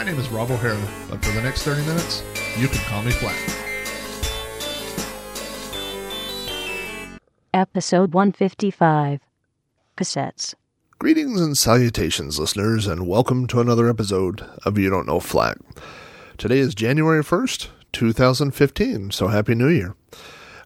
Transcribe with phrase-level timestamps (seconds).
[0.00, 2.22] My name is Rob O'Hara, but for the next 30 minutes,
[2.56, 3.36] you can call me Flack.
[7.52, 9.20] Episode 155
[9.98, 10.54] Cassettes.
[10.98, 15.58] Greetings and salutations, listeners, and welcome to another episode of You Don't Know Flack.
[16.38, 19.94] Today is January 1st, 2015, so Happy New Year.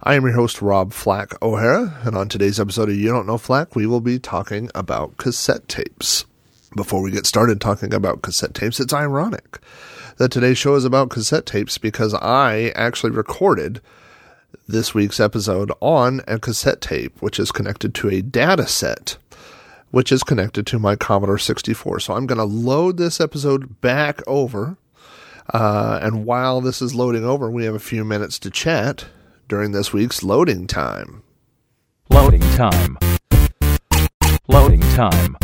[0.00, 3.38] I am your host, Rob Flack O'Hara, and on today's episode of You Don't Know
[3.38, 6.24] Flack, we will be talking about cassette tapes.
[6.77, 9.61] Before we get started talking about cassette tapes, it's ironic
[10.17, 13.81] that today's show is about cassette tapes because I actually recorded
[14.66, 19.16] this week's episode on a cassette tape, which is connected to a data set,
[19.91, 22.00] which is connected to my Commodore 64.
[22.00, 24.77] So I'm going to load this episode back over.
[25.53, 29.06] Uh, and while this is loading over, we have a few minutes to chat
[29.48, 31.22] during this week's loading time.
[32.11, 32.98] Loading time.
[34.48, 35.36] Loading time.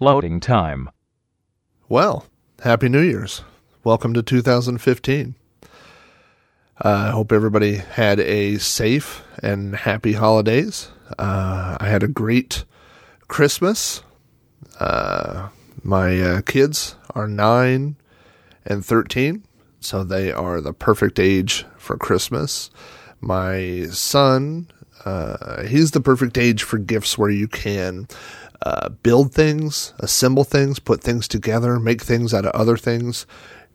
[0.00, 0.90] Loading time.
[1.88, 2.26] Well,
[2.62, 3.42] Happy New Year's.
[3.82, 5.34] Welcome to 2015.
[5.64, 5.68] Uh,
[6.84, 10.92] I hope everybody had a safe and happy holidays.
[11.18, 12.64] Uh, I had a great
[13.26, 14.04] Christmas.
[14.78, 15.48] Uh,
[15.82, 17.96] my uh, kids are 9
[18.66, 19.42] and 13,
[19.80, 22.70] so they are the perfect age for Christmas.
[23.20, 24.70] My son,
[25.04, 28.06] uh, he's the perfect age for gifts where you can
[28.62, 33.26] uh, build things, assemble things, put things together, make things out of other things.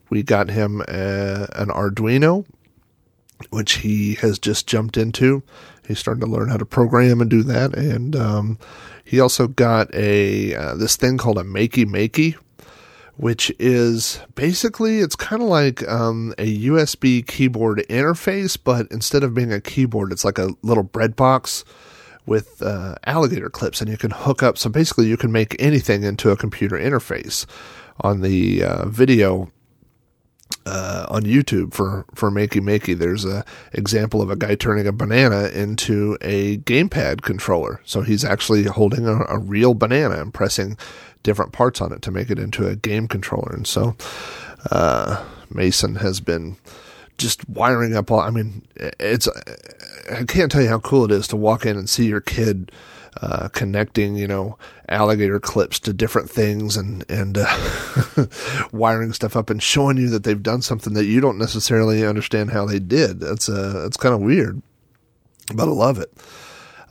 [0.09, 2.45] We got him a, an Arduino,
[3.49, 5.43] which he has just jumped into.
[5.87, 8.59] He's starting to learn how to program and do that, and um,
[9.03, 12.35] he also got a uh, this thing called a Makey Makey,
[13.17, 19.33] which is basically it's kind of like um, a USB keyboard interface, but instead of
[19.33, 21.65] being a keyboard, it's like a little bread box
[22.25, 24.57] with uh, alligator clips, and you can hook up.
[24.57, 27.45] So basically, you can make anything into a computer interface.
[28.01, 29.51] On the uh, video
[30.65, 34.91] uh, on YouTube for for Makey Makey, there's a example of a guy turning a
[34.91, 37.81] banana into a gamepad controller.
[37.85, 40.77] So he's actually holding a, a real banana and pressing
[41.21, 43.53] different parts on it to make it into a game controller.
[43.53, 43.95] And so
[44.71, 46.57] uh, Mason has been
[47.17, 48.19] just wiring up all.
[48.19, 49.27] I mean, it's
[50.11, 52.71] I can't tell you how cool it is to walk in and see your kid
[53.21, 54.57] uh, connecting, you know,
[54.89, 58.25] alligator clips to different things and and uh,
[58.71, 62.51] wiring stuff up and showing you that they've done something that you don't necessarily understand
[62.51, 63.19] how they did.
[63.19, 64.61] That's uh, that's kind of weird,
[65.53, 66.11] but I love it.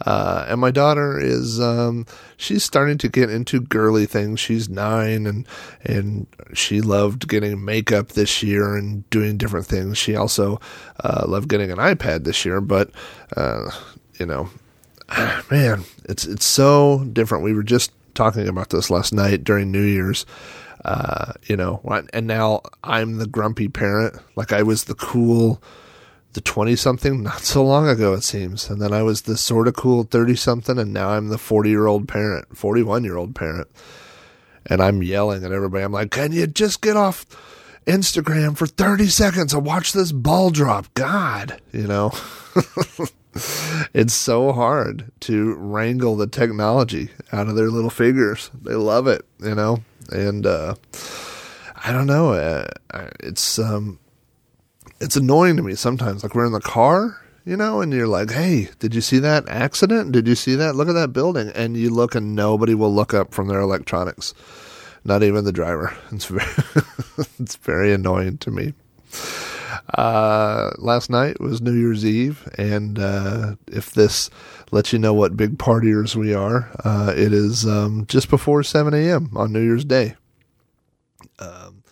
[0.04, 4.40] Uh, and my daughter is um, she's starting to get into girly things.
[4.40, 5.46] She's nine and
[5.84, 9.98] and she loved getting makeup this year and doing different things.
[9.98, 10.60] She also
[11.04, 12.90] uh, loved getting an iPad this year, but
[13.36, 13.70] uh,
[14.18, 14.48] you know,
[15.50, 17.44] man, it's it's so different.
[17.44, 20.26] We were just talking about this last night during New Year's.
[20.84, 21.80] Uh, you know,
[22.12, 24.16] and now I'm the grumpy parent.
[24.34, 25.62] Like I was the cool
[26.32, 28.70] the 20 something not so long ago, it seems.
[28.70, 31.70] And then I was the sort of cool 30 something, and now I'm the 40
[31.70, 33.68] year old parent, 41 year old parent.
[34.66, 35.84] And I'm yelling at everybody.
[35.84, 37.26] I'm like, can you just get off
[37.86, 40.92] Instagram for 30 seconds and watch this ball drop?
[40.94, 42.12] God, you know?
[43.92, 48.50] it's so hard to wrangle the technology out of their little fingers.
[48.62, 49.82] They love it, you know?
[50.10, 50.76] And, uh,
[51.84, 52.32] I don't know.
[52.34, 52.68] Uh,
[53.18, 53.98] it's, um,
[55.02, 56.22] it's annoying to me sometimes.
[56.22, 59.48] Like we're in the car, you know, and you're like, "Hey, did you see that
[59.48, 60.12] accident?
[60.12, 60.76] Did you see that?
[60.76, 64.32] Look at that building." And you look, and nobody will look up from their electronics,
[65.04, 65.94] not even the driver.
[66.12, 66.46] It's very,
[67.40, 68.74] it's very annoying to me.
[69.94, 74.30] Uh, last night was New Year's Eve, and uh, if this
[74.70, 78.94] lets you know what big partiers we are, uh, it is um, just before 7
[78.94, 79.30] a.m.
[79.34, 80.14] on New Year's Day.
[81.38, 81.82] Um,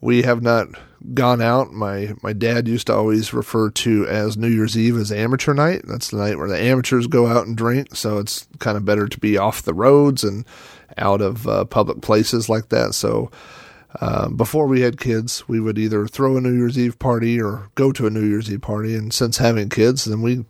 [0.00, 0.68] we have not
[1.12, 1.72] gone out.
[1.72, 5.82] My my dad used to always refer to as New Year's Eve as amateur night.
[5.84, 7.94] That's the night where the amateurs go out and drink.
[7.94, 10.46] So it's kind of better to be off the roads and
[10.96, 12.94] out of uh, public places like that.
[12.94, 13.30] So
[14.00, 17.70] uh, before we had kids, we would either throw a New Year's Eve party or
[17.74, 18.94] go to a New Year's Eve party.
[18.94, 20.44] And since having kids, then we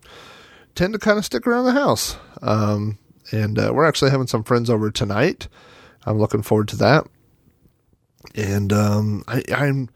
[0.73, 2.17] tend to kind of stick around the house.
[2.41, 2.97] Um,
[3.31, 5.47] and uh, we're actually having some friends over tonight.
[6.05, 7.07] I'm looking forward to that.
[8.33, 9.89] And um, I, I'm,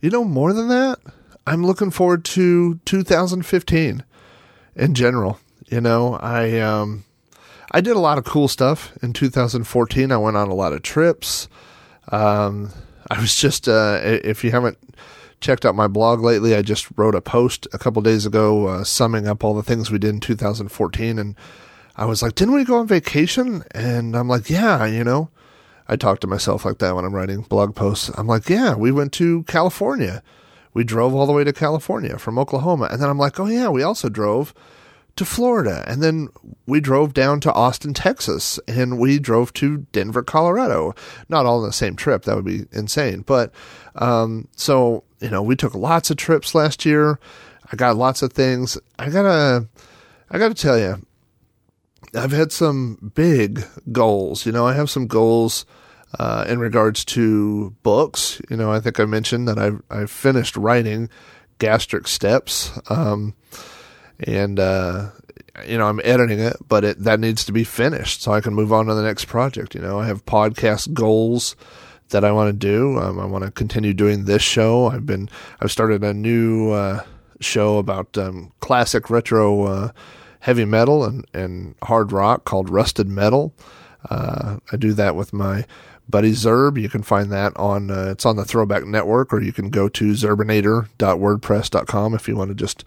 [0.00, 0.98] you know, more than that,
[1.46, 4.04] I'm looking forward to 2015
[4.76, 5.40] in general.
[5.68, 7.04] You know, I um,
[7.70, 10.10] I did a lot of cool stuff in 2014.
[10.10, 11.48] I went on a lot of trips.
[12.10, 12.72] Um,
[13.10, 14.78] I was just, uh, if you haven't
[15.40, 18.84] checked out my blog lately, I just wrote a post a couple days ago uh,
[18.84, 21.18] summing up all the things we did in 2014.
[21.18, 21.36] And
[21.96, 23.64] I was like, didn't we go on vacation?
[23.72, 25.30] And I'm like, yeah, you know,
[25.88, 28.10] I talk to myself like that when I'm writing blog posts.
[28.16, 30.22] I'm like, yeah, we went to California.
[30.74, 32.88] We drove all the way to California from Oklahoma.
[32.90, 34.52] And then I'm like, oh, yeah, we also drove
[35.16, 35.84] to Florida.
[35.86, 36.28] And then
[36.66, 40.94] we drove down to Austin, Texas, and we drove to Denver, Colorado.
[41.28, 42.22] Not all in the same trip.
[42.22, 43.22] That would be insane.
[43.22, 43.52] But
[43.96, 47.18] um, so, you know, we took lots of trips last year.
[47.72, 48.78] I got lots of things.
[48.98, 49.66] I gotta,
[50.30, 51.02] I gotta tell you,
[52.14, 54.46] I've had some big goals.
[54.46, 55.66] You know, I have some goals
[56.18, 58.40] uh, in regards to books.
[58.48, 61.10] You know, I think I mentioned that I've, I've finished writing
[61.58, 62.72] Gastric Steps.
[62.88, 63.34] Um,
[64.20, 65.10] and uh,
[65.66, 68.54] you know I'm editing it, but it that needs to be finished so I can
[68.54, 69.74] move on to the next project.
[69.74, 71.56] You know, I have podcast goals
[72.10, 72.98] that I want to do.
[72.98, 74.86] Um, I want to continue doing this show.
[74.86, 75.28] I've been
[75.60, 77.04] I've started a new uh,
[77.40, 79.92] show about um, classic retro uh,
[80.40, 83.52] heavy metal and and hard rock called Rusted Metal.
[84.08, 85.64] Uh, I do that with my
[86.08, 86.80] buddy Zerb.
[86.80, 89.88] You can find that on uh, it's on the Throwback Network, or you can go
[89.88, 92.84] to zerbinator.wordpress.com if you want to just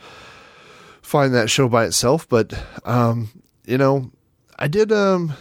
[1.01, 2.29] find that show by itself.
[2.29, 2.53] But
[2.85, 3.29] um,
[3.65, 4.11] you know,
[4.57, 5.33] I did um,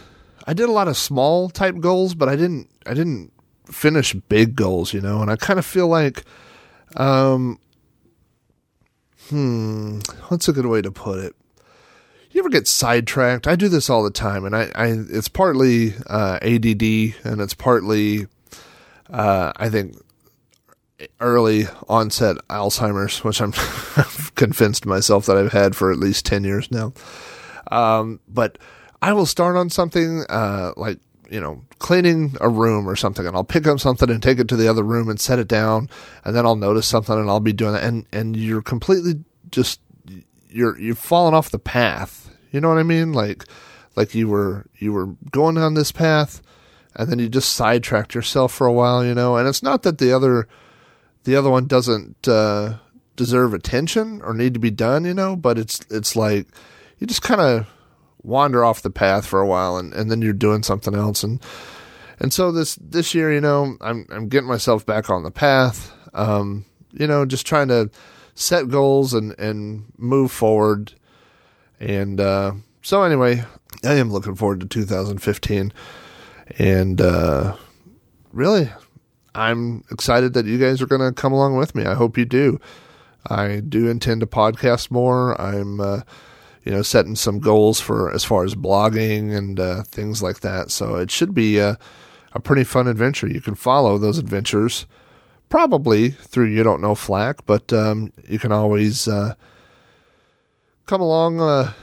[0.45, 3.31] I did a lot of small type goals, but I didn't I didn't
[3.65, 4.93] finish big goals.
[4.93, 6.23] You know, and I kind of feel like
[6.95, 7.59] um,
[9.29, 11.35] hmm, what's a good way to put it?
[12.31, 13.45] You ever get sidetracked?
[13.45, 16.81] I do this all the time, and I, I it's partly uh, ADD,
[17.25, 18.27] and it's partly,
[19.09, 19.97] uh, I think,
[21.19, 23.51] early onset Alzheimer's, which I'm
[24.35, 26.93] convinced myself that I've had for at least 10 years now.
[27.69, 28.57] Um, but
[29.01, 30.99] I will start on something, uh, like,
[31.29, 34.47] you know, cleaning a room or something, and I'll pick up something and take it
[34.49, 35.89] to the other room and set it down,
[36.23, 37.83] and then I'll notice something and I'll be doing that.
[37.83, 39.81] And, and you're completely just,
[40.51, 42.29] you're, you've fallen off the path.
[42.51, 43.13] You know what I mean?
[43.13, 43.45] Like,
[43.95, 46.41] like you were, you were going on this path
[46.95, 49.97] and then you just sidetracked yourself for a while, you know, and it's not that
[49.97, 50.47] the other,
[51.23, 52.75] the other one doesn't uh,
[53.15, 55.35] deserve attention or need to be done, you know.
[55.35, 56.47] But it's it's like
[56.97, 57.67] you just kind of
[58.23, 61.41] wander off the path for a while, and, and then you're doing something else, and
[62.19, 65.93] and so this this year, you know, I'm I'm getting myself back on the path,
[66.13, 67.89] um, you know, just trying to
[68.35, 70.93] set goals and and move forward,
[71.79, 73.43] and uh, so anyway,
[73.83, 75.73] I am looking forward to 2015,
[76.57, 77.55] and uh,
[78.31, 78.69] really
[79.33, 81.85] I'm excited that you guys are going to come along with me.
[81.85, 82.59] I hope you do.
[83.29, 85.39] I do intend to podcast more.
[85.39, 86.01] I'm, uh,
[86.63, 90.69] you know, setting some goals for as far as blogging and uh, things like that.
[90.71, 91.77] So it should be a,
[92.33, 93.27] a pretty fun adventure.
[93.27, 94.85] You can follow those adventures
[95.51, 99.35] probably through You Don't Know Flack, but um, you can always uh,
[100.87, 101.39] come along.
[101.39, 101.73] Uh,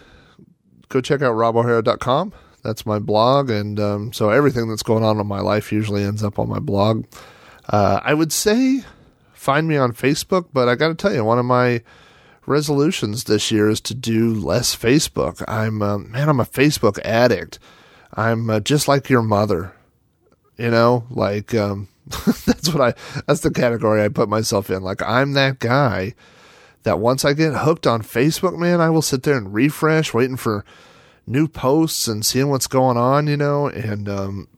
[0.88, 2.32] go check out robohara.com.
[2.64, 3.50] That's my blog.
[3.50, 6.58] And um, so everything that's going on in my life usually ends up on my
[6.58, 7.04] blog.
[7.68, 8.82] Uh, I would say
[9.34, 11.82] find me on Facebook, but I got to tell you, one of my
[12.46, 15.44] resolutions this year is to do less Facebook.
[15.46, 17.58] I'm uh, man, I'm a Facebook addict.
[18.14, 19.74] I'm uh, just like your mother,
[20.56, 21.88] you know, like um,
[22.46, 24.82] that's what I that's the category I put myself in.
[24.82, 26.14] Like I'm that guy
[26.84, 30.36] that once I get hooked on Facebook, man, I will sit there and refresh, waiting
[30.36, 30.64] for
[31.26, 34.48] new posts and seeing what's going on, you know, and um,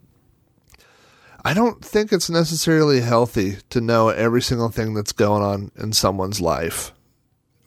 [1.44, 5.92] I don't think it's necessarily healthy to know every single thing that's going on in
[5.92, 6.92] someone's life.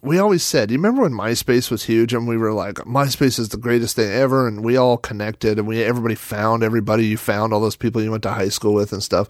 [0.02, 3.50] We always said, you remember when MySpace was huge and we were like, MySpace is
[3.50, 7.54] the greatest thing ever, and we all connected and we everybody found everybody you found,
[7.54, 9.28] all those people you went to high school with and stuff.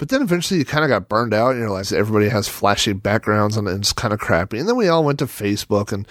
[0.00, 2.94] But then eventually you kind of got burned out and you're like, everybody has flashy
[2.94, 4.58] backgrounds and it's kind of crappy.
[4.58, 6.08] And then we all went to Facebook and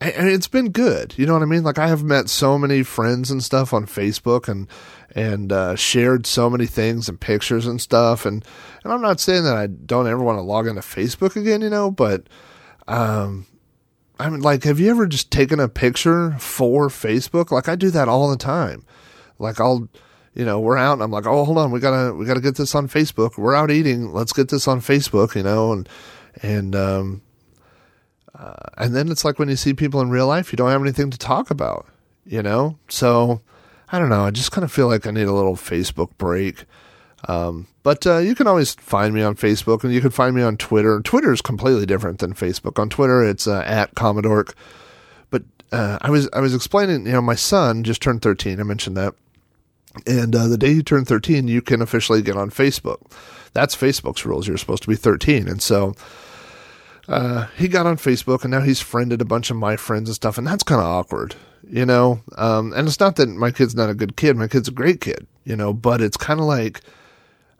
[0.00, 1.12] and it's been good.
[1.18, 1.62] You know what I mean?
[1.62, 4.66] Like I have met so many friends and stuff on Facebook and
[5.14, 8.24] and uh, shared so many things and pictures and stuff.
[8.24, 8.42] And
[8.82, 11.68] and I'm not saying that I don't ever want to log into Facebook again, you
[11.68, 12.26] know, but
[12.88, 13.44] um,
[14.18, 17.50] I mean, like, have you ever just taken a picture for Facebook?
[17.50, 18.86] Like I do that all the time.
[19.38, 19.90] Like I'll,
[20.36, 22.56] you know, we're out and I'm like, oh, hold on, we gotta we gotta get
[22.56, 23.38] this on Facebook.
[23.38, 25.88] We're out eating, let's get this on Facebook, you know, and
[26.42, 27.22] and um
[28.38, 30.82] uh, and then it's like when you see people in real life, you don't have
[30.82, 31.86] anything to talk about,
[32.26, 32.78] you know?
[32.88, 33.40] So
[33.90, 34.26] I don't know.
[34.26, 36.64] I just kind of feel like I need a little Facebook break.
[37.28, 40.42] Um, but uh, you can always find me on Facebook, and you can find me
[40.42, 41.00] on Twitter.
[41.00, 42.78] Twitter is completely different than Facebook.
[42.78, 44.46] On Twitter, it's uh, at Commodore.
[45.30, 48.60] But uh, I was I was explaining, you know, my son just turned 13.
[48.60, 49.14] I mentioned that,
[50.06, 53.10] and uh, the day you turn 13, you can officially get on Facebook.
[53.52, 54.46] That's Facebook's rules.
[54.46, 55.94] You're supposed to be 13, and so
[57.08, 60.16] uh, he got on Facebook and now he's friended a bunch of my friends and
[60.16, 61.34] stuff, and that's kind of awkward,
[61.68, 62.20] you know.
[62.36, 65.00] Um, and it's not that my kid's not a good kid; my kid's a great
[65.00, 65.72] kid, you know.
[65.72, 66.80] But it's kind of like,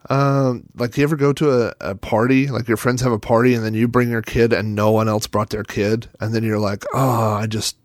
[0.09, 3.53] um, like you ever go to a, a party, like your friends have a party,
[3.53, 6.43] and then you bring your kid, and no one else brought their kid, and then
[6.43, 7.77] you're like, oh, I just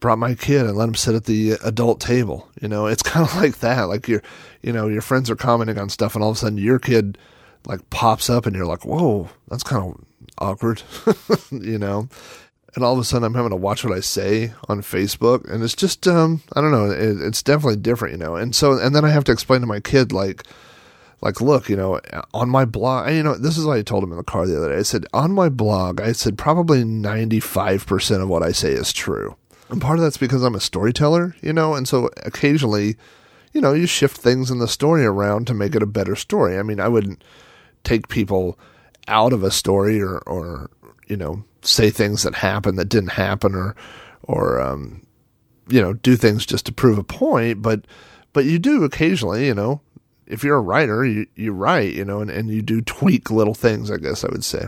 [0.00, 2.48] brought my kid and let him sit at the adult table.
[2.60, 3.84] You know, it's kind of like that.
[3.84, 4.22] Like you're,
[4.62, 7.18] you know, your friends are commenting on stuff, and all of a sudden your kid
[7.66, 10.04] like pops up, and you're like, whoa, that's kind of
[10.38, 10.82] awkward,
[11.50, 12.08] you know.
[12.76, 15.62] And all of a sudden, I'm having to watch what I say on Facebook, and
[15.62, 18.36] it's just, um, I don't know, it, it's definitely different, you know.
[18.36, 20.44] And so, and then I have to explain to my kid, like,
[21.20, 22.00] like, look, you know,
[22.32, 24.56] on my blog, you know, this is what I told him in the car the
[24.56, 24.78] other day.
[24.78, 29.36] I said, on my blog, I said probably 95% of what I say is true.
[29.70, 32.96] And part of that's because I'm a storyteller, you know, and so occasionally,
[33.52, 36.58] you know, you shift things in the story around to make it a better story.
[36.58, 37.22] I mean, I wouldn't
[37.84, 38.58] take people
[39.08, 40.70] out of a story or, or,
[41.06, 43.76] you know, say things that happened that didn't happen or,
[44.22, 45.06] or, um,
[45.68, 47.84] you know, do things just to prove a point, but,
[48.32, 49.80] but you do occasionally, you know,
[50.26, 53.54] if you're a writer, you, you write, you know, and, and you do tweak little
[53.54, 54.66] things, I guess I would say.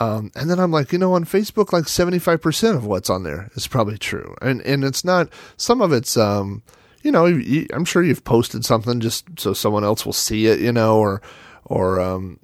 [0.00, 3.50] Um, and then I'm like, you know, on Facebook, like 75% of what's on there
[3.54, 4.34] is probably true.
[4.40, 6.62] And, and it's not, some of it's, um,
[7.02, 10.72] you know, I'm sure you've posted something just so someone else will see it, you
[10.72, 11.20] know, or,
[11.64, 12.38] or, um,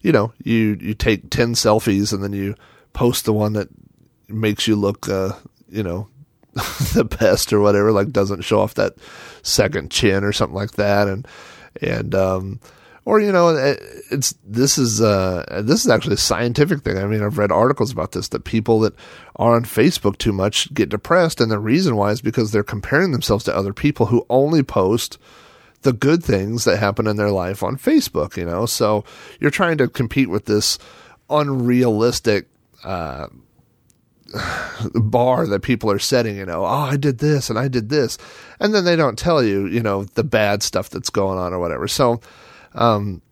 [0.00, 2.54] you know, you, you take 10 selfies and then you
[2.92, 3.68] post the one that
[4.28, 5.32] makes you look, uh,
[5.68, 6.08] you know,
[6.94, 8.94] the best or whatever, like doesn't show off that
[9.42, 11.06] second chin or something like that.
[11.06, 11.28] And,
[11.80, 12.60] and, um,
[13.04, 13.76] or you know
[14.10, 17.90] it's this is uh this is actually a scientific thing i mean i've read articles
[17.90, 18.94] about this that people that
[19.36, 23.12] are on facebook too much get depressed and the reason why is because they're comparing
[23.12, 25.18] themselves to other people who only post
[25.82, 29.04] the good things that happen in their life on facebook you know so
[29.40, 30.78] you're trying to compete with this
[31.28, 32.46] unrealistic
[32.84, 33.26] uh
[34.94, 38.18] bar that people are setting, you know, oh, I did this and I did this.
[38.60, 41.58] And then they don't tell you, you know, the bad stuff that's going on or
[41.58, 41.88] whatever.
[41.88, 42.20] So,
[42.74, 43.22] um,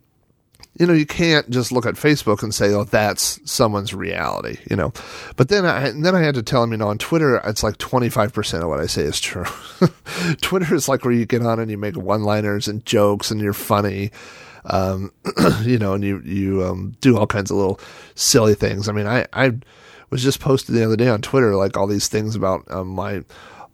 [0.78, 4.76] you know, you can't just look at Facebook and say, "Oh, that's someone's reality," you
[4.76, 4.92] know.
[5.36, 7.76] But then I then I had to tell him, you know, on Twitter, it's like
[7.78, 9.44] twenty five percent of what I say is true.
[10.40, 13.40] Twitter is like where you get on and you make one liners and jokes and
[13.40, 14.10] you're funny,
[14.64, 15.12] um,
[15.62, 17.80] you know, and you you um, do all kinds of little
[18.14, 18.88] silly things.
[18.88, 19.58] I mean, I I
[20.10, 23.22] was just posted the other day on Twitter like all these things about um, my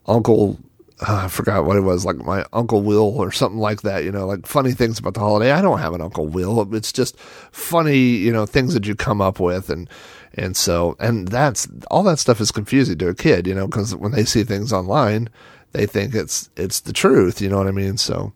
[0.06, 0.58] uncle
[1.00, 4.12] uh, I forgot what it was, like my Uncle Will or something like that, you
[4.12, 5.52] know, like funny things about the holiday.
[5.52, 6.74] I don't have an Uncle Will.
[6.74, 9.68] It's just funny, you know, things that you come up with.
[9.68, 9.90] And,
[10.34, 13.94] and so, and that's, all that stuff is confusing to a kid, you know, because
[13.94, 15.28] when they see things online,
[15.72, 17.98] they think it's, it's the truth, you know what I mean?
[17.98, 18.32] So,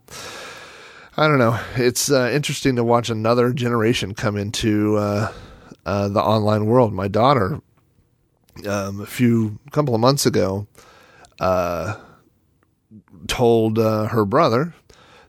[1.16, 1.58] I don't know.
[1.76, 5.32] It's uh, interesting to watch another generation come into uh,
[5.84, 6.92] uh, the online world.
[6.92, 7.60] My daughter,
[8.66, 10.66] um, a few couple of months ago,
[11.40, 11.96] uh,
[13.26, 14.74] told uh, her brother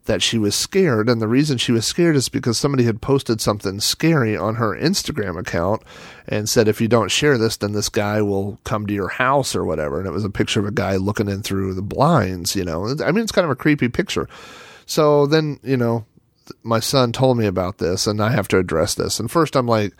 [0.06, 1.10] that she was scared.
[1.10, 4.76] And the reason she was scared is because somebody had posted something scary on her
[4.76, 5.84] Instagram account
[6.28, 9.56] and said, if you don't share this, then this guy will come to your house
[9.56, 10.00] or whatever.
[10.00, 12.96] And it was a picture of a guy looking in through the blinds, you know.
[13.04, 14.28] I mean, it's kind of a creepy picture.
[14.86, 16.06] So then, you know,
[16.64, 19.20] my son told me about this and I have to address this.
[19.20, 19.94] And first I'm like,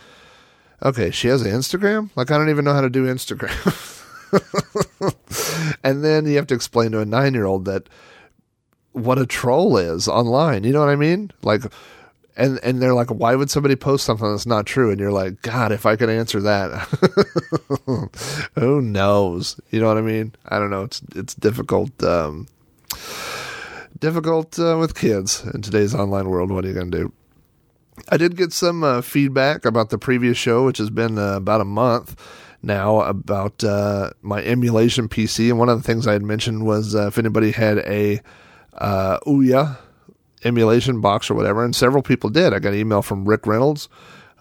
[0.82, 2.10] okay, she has an Instagram?
[2.16, 3.98] Like, I don't even know how to do Instagram.
[5.84, 7.88] and then you have to explain to a nine year old that
[8.94, 10.64] what a troll is online.
[10.64, 11.32] You know what I mean?
[11.44, 11.62] Like,
[12.36, 14.92] and and they're like, why would somebody post something that's not true?
[14.92, 16.72] And you're like, God, if I could answer that,
[18.60, 19.60] who knows?
[19.70, 20.34] You know what I mean?
[20.46, 20.84] I don't know.
[20.84, 22.02] It's it's difficult.
[22.04, 22.48] Um,
[24.00, 26.52] difficult uh, with kids in today's online world.
[26.52, 27.14] What are you going to do?
[28.10, 31.62] I did get some uh, feedback about the previous show, which has been uh, about
[31.62, 32.16] a month
[32.64, 35.50] now about uh, my emulation PC.
[35.50, 38.22] And one of the things I had mentioned was uh, if anybody had a
[38.74, 39.78] uh, Ouya
[40.44, 42.54] emulation box or whatever, and several people did.
[42.54, 43.90] I got an email from Rick Reynolds,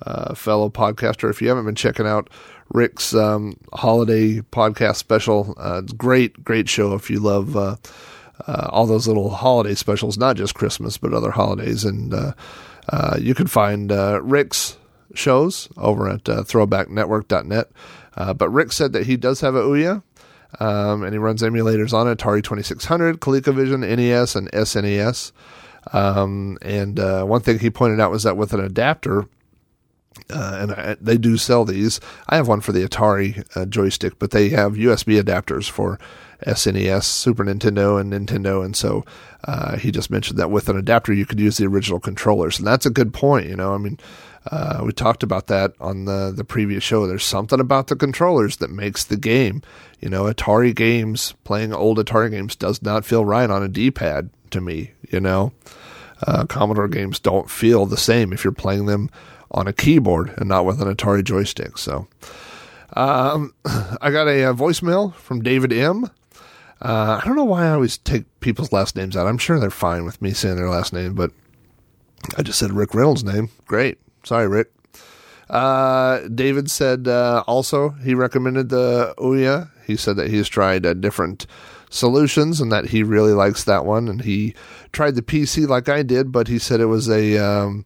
[0.03, 1.31] uh, fellow podcaster.
[1.31, 2.31] If you haven't been checking out
[2.71, 7.77] Rick's um, holiday podcast special, uh, great, great show if you love uh,
[8.47, 11.85] uh, all those little holiday specials, not just Christmas, but other holidays.
[11.85, 12.33] And uh,
[12.89, 14.77] uh, you can find Rick's
[15.15, 17.71] shows over at uh, throwbacknetwork.net.
[18.17, 20.03] Uh, but Rick said that he does have a Ouya,
[20.59, 25.33] um, and he runs emulators on Atari 2600, ColecoVision, NES, and SNES.
[25.93, 29.27] Um, and uh, one thing he pointed out was that with an adapter,
[30.29, 32.01] uh, and I, they do sell these.
[32.29, 35.99] I have one for the Atari uh, joystick, but they have USB adapters for
[36.47, 38.65] SNES, Super Nintendo, and Nintendo.
[38.65, 39.05] And so
[39.45, 42.67] uh, he just mentioned that with an adapter, you could use the original controllers, and
[42.67, 43.49] that's a good point.
[43.49, 43.99] You know, I mean,
[44.47, 47.07] uh, we talked about that on the the previous show.
[47.07, 49.63] There's something about the controllers that makes the game.
[50.01, 54.31] You know, Atari games, playing old Atari games, does not feel right on a D-pad
[54.51, 54.93] to me.
[55.11, 55.53] You know,
[56.27, 59.11] uh, Commodore games don't feel the same if you're playing them
[59.51, 61.77] on a keyboard and not with an Atari joystick.
[61.77, 62.09] So,
[62.95, 63.53] um,
[64.01, 66.05] I got a, a, voicemail from David M.
[66.81, 69.27] Uh, I don't know why I always take people's last names out.
[69.27, 71.31] I'm sure they're fine with me saying their last name, but
[72.39, 73.51] I just said Rick Reynolds' name.
[73.67, 73.99] Great.
[74.25, 74.73] Sorry, Rick.
[75.49, 79.71] Uh, David said uh, also he recommended the Ouya.
[79.85, 81.47] He said that he's tried uh, different
[81.91, 84.09] solutions and that he really likes that one.
[84.09, 84.55] And he
[84.93, 87.85] tried the PC like I did, but he said it was a um,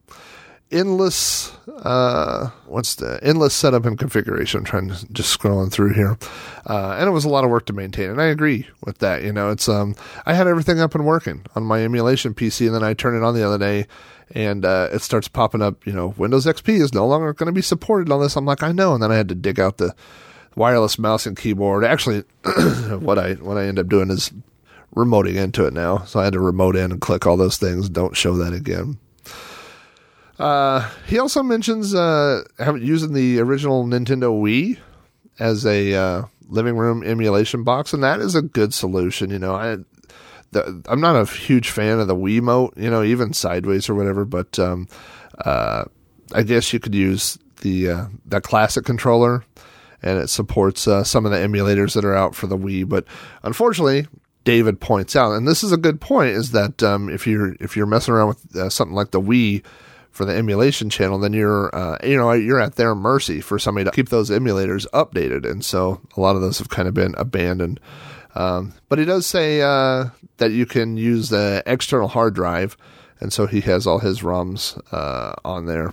[0.74, 4.58] endless uh, what's the endless setup and configuration.
[4.58, 6.18] I'm trying to just scrolling through here,
[6.68, 8.10] uh, and it was a lot of work to maintain.
[8.10, 9.22] And I agree with that.
[9.22, 9.94] You know, it's um,
[10.26, 13.22] I had everything up and working on my emulation PC, and then I turned it
[13.22, 13.86] on the other day
[14.34, 15.86] and uh, it starts popping up.
[15.86, 18.36] You know, Windows XP is no longer going to be supported on this.
[18.36, 19.94] I'm like, I know, and then I had to dig out the
[20.56, 21.84] wireless mouse and keyboard.
[21.84, 22.22] Actually,
[22.98, 24.32] what I what I end up doing is
[24.94, 25.98] remoting into it now.
[26.04, 27.88] So I had to remote in and click all those things.
[27.88, 28.98] Don't show that again.
[30.38, 32.42] Uh, he also mentions uh,
[32.80, 34.78] using the original Nintendo Wii
[35.38, 39.30] as a uh, living room emulation box, and that is a good solution.
[39.30, 39.78] You know, I
[40.50, 44.24] the, I'm not a huge fan of the Wiimote, you know, even sideways or whatever,
[44.24, 44.88] but um,
[45.44, 45.84] uh,
[46.32, 49.44] I guess you could use the uh, that classic controller,
[50.02, 52.88] and it supports uh, some of the emulators that are out for the Wii.
[52.88, 53.04] But
[53.42, 54.06] unfortunately,
[54.44, 57.76] David points out, and this is a good point, is that um, if you're if
[57.76, 59.64] you're messing around with uh, something like the Wii
[60.14, 63.84] for the emulation channel, then you're uh, you know you're at their mercy for somebody
[63.84, 67.14] to keep those emulators updated, and so a lot of those have kind of been
[67.18, 67.80] abandoned.
[68.36, 70.06] Um, but he does say uh,
[70.38, 72.76] that you can use the external hard drive,
[73.20, 75.92] and so he has all his ROMs uh, on there.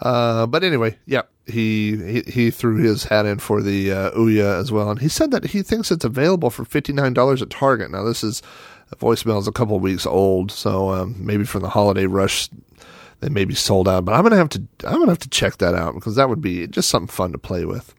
[0.00, 4.58] Uh, but anyway, yeah, he, he, he threw his hat in for the uh, Ouya
[4.60, 7.50] as well, and he said that he thinks it's available for fifty nine dollars at
[7.50, 7.90] Target.
[7.90, 8.42] Now this is
[8.94, 12.48] voicemail is a couple weeks old, so um, maybe from the holiday rush
[13.20, 14.04] they may be sold out.
[14.04, 16.40] But I'm gonna have to I'm gonna have to check that out because that would
[16.40, 17.94] be just something fun to play with.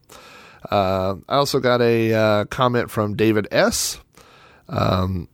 [0.70, 4.00] Uh, I also got a uh, comment from David S.
[4.68, 5.28] Um,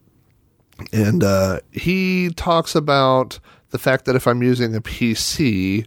[0.93, 3.39] and uh, he talks about
[3.71, 5.87] the fact that if I'm using a PC,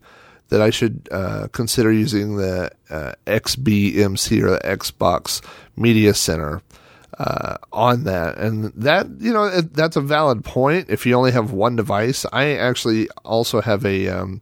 [0.49, 5.43] that I should uh, consider using the uh, XBMC or the Xbox
[5.75, 6.61] Media Center
[7.19, 8.37] uh, on that.
[8.37, 12.25] And that, you know, that's a valid point if you only have one device.
[12.31, 14.07] I actually also have a.
[14.07, 14.41] Um,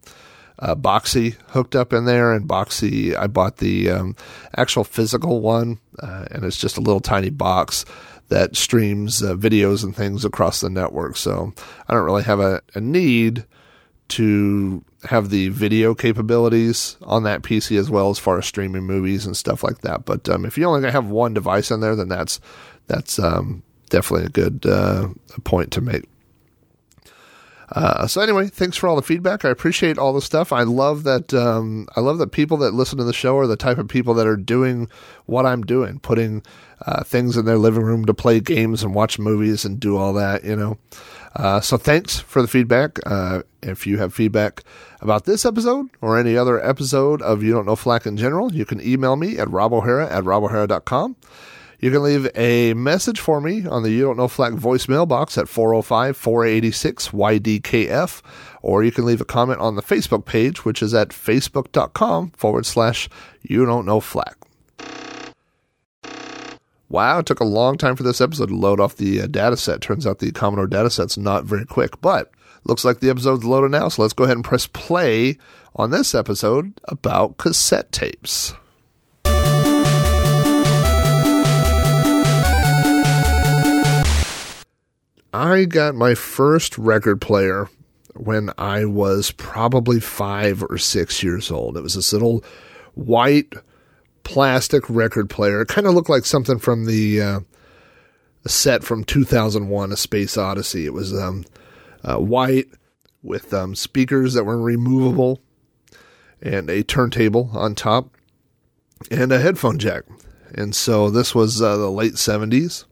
[0.58, 4.16] uh, Boxee hooked up in there, and Boxee, I bought the um,
[4.56, 7.84] actual physical one, uh, and it's just a little tiny box
[8.30, 11.18] that streams uh, videos and things across the network.
[11.18, 11.54] So
[11.88, 13.46] I don't really have a, a need
[14.10, 19.26] to have the video capabilities on that PC as well as far as streaming movies
[19.26, 20.06] and stuff like that.
[20.06, 22.40] But um, if you only have one device in there, then that's
[22.88, 25.10] that's um, definitely a good uh,
[25.44, 26.06] point to make.
[27.70, 29.44] Uh, so anyway, thanks for all the feedback.
[29.44, 30.54] I appreciate all the stuff.
[30.54, 31.34] I love that.
[31.34, 34.14] Um, I love that people that listen to the show are the type of people
[34.16, 34.88] that are doing
[35.26, 36.44] what I'm doing, putting
[36.86, 40.14] uh, things in their living room to play games and watch movies and do all
[40.14, 40.44] that.
[40.44, 40.78] You know.
[41.36, 43.00] Uh, so thanks for the feedback.
[43.06, 44.64] Uh, if you have feedback
[45.02, 48.66] about this episode or any other episode of You Don't Know Flack in general, you
[48.66, 51.16] can email me at robohara at robohara.com.
[51.80, 55.38] You can leave a message for me on the You Don't Know Flack voicemail box
[55.38, 58.22] at 405 486 YDKF,
[58.62, 62.66] or you can leave a comment on the Facebook page, which is at facebook.com forward
[62.66, 63.10] slash
[63.42, 64.45] You Don't Know Flack.
[66.96, 69.58] Wow, it took a long time for this episode to load off the uh, data
[69.58, 69.82] set.
[69.82, 72.32] Turns out the Commodore data set's not very quick, but
[72.64, 75.38] looks like the episode's loaded now, so let's go ahead and press play
[75.76, 78.54] on this episode about cassette tapes.
[85.34, 87.68] I got my first record player
[88.16, 91.76] when I was probably five or six years old.
[91.76, 92.42] It was this little
[92.94, 93.54] white
[94.26, 95.62] plastic record player.
[95.62, 97.40] It kind of looked like something from the uh,
[98.46, 100.86] set from 2001 A Space Odyssey.
[100.86, 101.46] It was um,
[102.04, 102.68] uh, white
[103.24, 105.42] with um, speakers that were removable
[106.42, 108.10] and a turntable on top
[109.10, 110.04] and a headphone jack.
[110.54, 112.86] And so this was uh, the late 70s.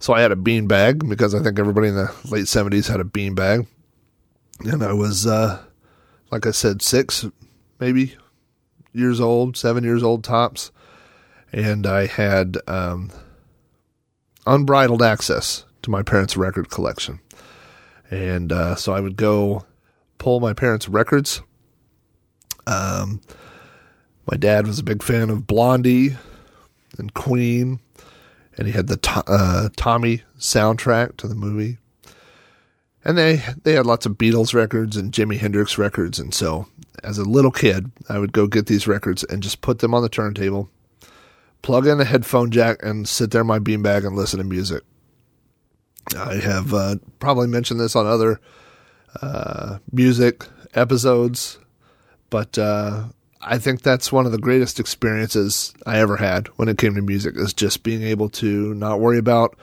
[0.00, 3.00] So I had a bean bag because I think everybody in the late 70s had
[3.00, 3.66] a bean bag.
[4.60, 5.62] And I was, uh,
[6.30, 7.26] like I said, six,
[7.80, 8.16] maybe
[8.98, 10.70] years old, seven years old tops.
[11.52, 13.10] And I had um,
[14.46, 17.20] unbridled access to my parents' record collection.
[18.10, 19.64] And uh, so I would go
[20.18, 21.40] pull my parents' records.
[22.66, 23.20] Um,
[24.30, 26.16] my dad was a big fan of Blondie
[26.98, 27.80] and Queen,
[28.56, 31.78] and he had the to- uh, Tommy soundtrack to the movie.
[33.08, 36.68] And they they had lots of Beatles records and Jimi Hendrix records, and so
[37.02, 40.02] as a little kid, I would go get these records and just put them on
[40.02, 40.68] the turntable,
[41.62, 44.82] plug in a headphone jack, and sit there in my beanbag and listen to music.
[46.18, 48.42] I have uh, probably mentioned this on other
[49.22, 50.44] uh, music
[50.74, 51.58] episodes,
[52.28, 53.04] but uh,
[53.40, 57.00] I think that's one of the greatest experiences I ever had when it came to
[57.00, 59.56] music is just being able to not worry about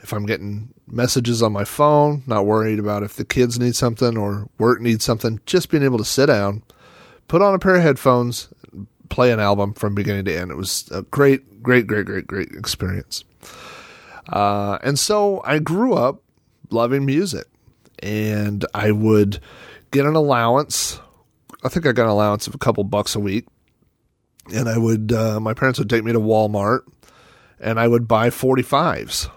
[0.00, 4.16] if I'm getting messages on my phone, not worried about if the kids need something
[4.16, 6.62] or work needs something, just being able to sit down,
[7.26, 8.48] put on a pair of headphones,
[9.08, 10.50] play an album from beginning to end.
[10.50, 13.24] It was a great, great, great, great, great experience.
[14.28, 16.22] Uh, and so I grew up
[16.70, 17.46] loving music
[18.00, 19.40] and I would
[19.90, 21.00] get an allowance.
[21.64, 23.46] I think I got an allowance of a couple bucks a week.
[24.54, 26.80] And I would, uh, my parents would take me to Walmart
[27.60, 29.30] and I would buy 45s.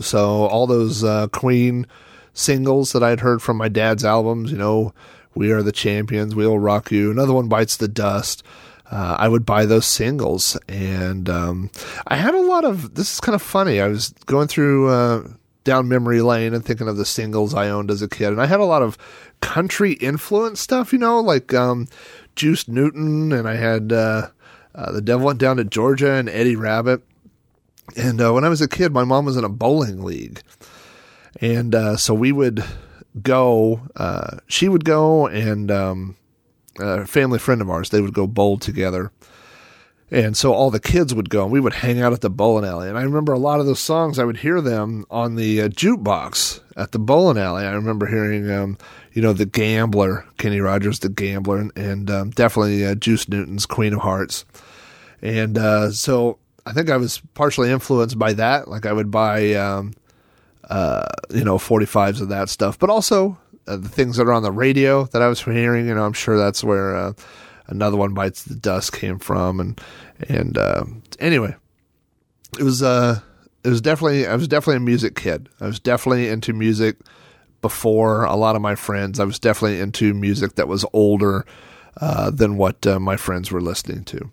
[0.00, 1.86] So all those uh, Queen
[2.32, 4.94] singles that I'd heard from my dad's albums, you know,
[5.34, 8.42] We Are the Champions, We'll Rock You, another one bites the dust.
[8.90, 11.70] Uh, I would buy those singles, and um,
[12.06, 12.94] I had a lot of.
[12.94, 13.82] This is kind of funny.
[13.82, 15.28] I was going through uh,
[15.64, 18.46] down memory lane and thinking of the singles I owned as a kid, and I
[18.46, 18.96] had a lot of
[19.42, 20.90] country influence stuff.
[20.94, 21.86] You know, like um,
[22.34, 24.28] Juice Newton, and I had uh,
[24.74, 27.02] uh, the Devil Went Down to Georgia and Eddie Rabbitt.
[27.96, 30.40] And uh, when I was a kid, my mom was in a bowling league,
[31.40, 32.62] and uh, so we would
[33.22, 33.80] go.
[33.96, 36.16] Uh, she would go, and um,
[36.78, 39.10] a family friend of ours, they would go bowl together.
[40.10, 42.64] And so all the kids would go and we would hang out at the bowling
[42.64, 42.88] alley.
[42.88, 45.68] And I remember a lot of those songs, I would hear them on the uh,
[45.68, 47.64] jukebox at the bowling alley.
[47.64, 48.78] I remember hearing, um,
[49.12, 53.66] you know, The Gambler, Kenny Rogers, The Gambler, and, and um, definitely uh, Juice Newton's
[53.66, 54.46] Queen of Hearts.
[55.20, 58.68] And uh, so I think I was partially influenced by that.
[58.68, 59.94] Like I would buy, um,
[60.68, 64.42] uh, you know, 45s of that stuff, but also uh, the things that are on
[64.42, 65.88] the radio that I was hearing.
[65.88, 67.12] You know, I'm sure that's where uh,
[67.68, 69.60] another one bites the dust came from.
[69.60, 69.80] And
[70.28, 70.84] and uh,
[71.18, 71.56] anyway,
[72.58, 73.20] it was uh,
[73.64, 75.48] it was definitely I was definitely a music kid.
[75.62, 76.96] I was definitely into music
[77.62, 79.18] before a lot of my friends.
[79.18, 81.46] I was definitely into music that was older
[81.98, 84.30] uh, than what uh, my friends were listening to.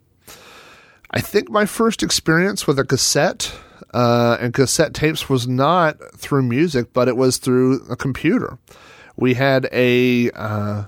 [1.16, 3.56] I think my first experience with a cassette
[3.94, 8.58] uh, and cassette tapes was not through music, but it was through a computer.
[9.16, 10.84] We had a uh,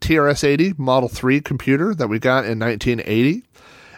[0.00, 3.44] TRS 80 Model 3 computer that we got in 1980,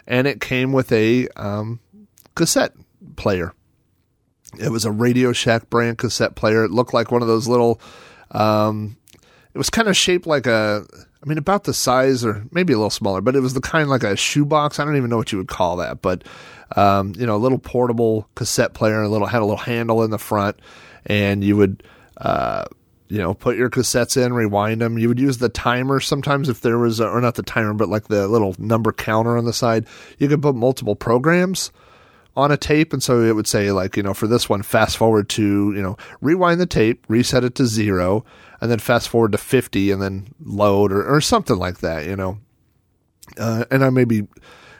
[0.05, 1.79] and it came with a um,
[2.35, 2.73] cassette
[3.15, 3.53] player.
[4.59, 6.65] It was a Radio Shack brand cassette player.
[6.65, 7.79] It looked like one of those little,
[8.31, 8.97] um,
[9.53, 10.85] it was kind of shaped like a,
[11.21, 13.89] I mean, about the size or maybe a little smaller, but it was the kind
[13.89, 14.79] like a shoebox.
[14.79, 16.23] I don't even know what you would call that, but,
[16.77, 20.11] um, you know, a little portable cassette player, a little, had a little handle in
[20.11, 20.57] the front,
[21.05, 21.83] and you would,
[22.17, 22.65] uh,
[23.09, 24.97] you know, put your cassettes in, rewind them.
[24.97, 27.89] You would use the timer sometimes if there was, a, or not the timer, but
[27.89, 29.87] like the little number counter on the side.
[30.19, 31.71] You could put multiple programs
[32.37, 32.93] on a tape.
[32.93, 35.81] And so it would say, like, you know, for this one, fast forward to, you
[35.81, 38.23] know, rewind the tape, reset it to zero,
[38.61, 42.15] and then fast forward to 50 and then load or, or something like that, you
[42.15, 42.39] know.
[43.37, 44.27] Uh, and I may be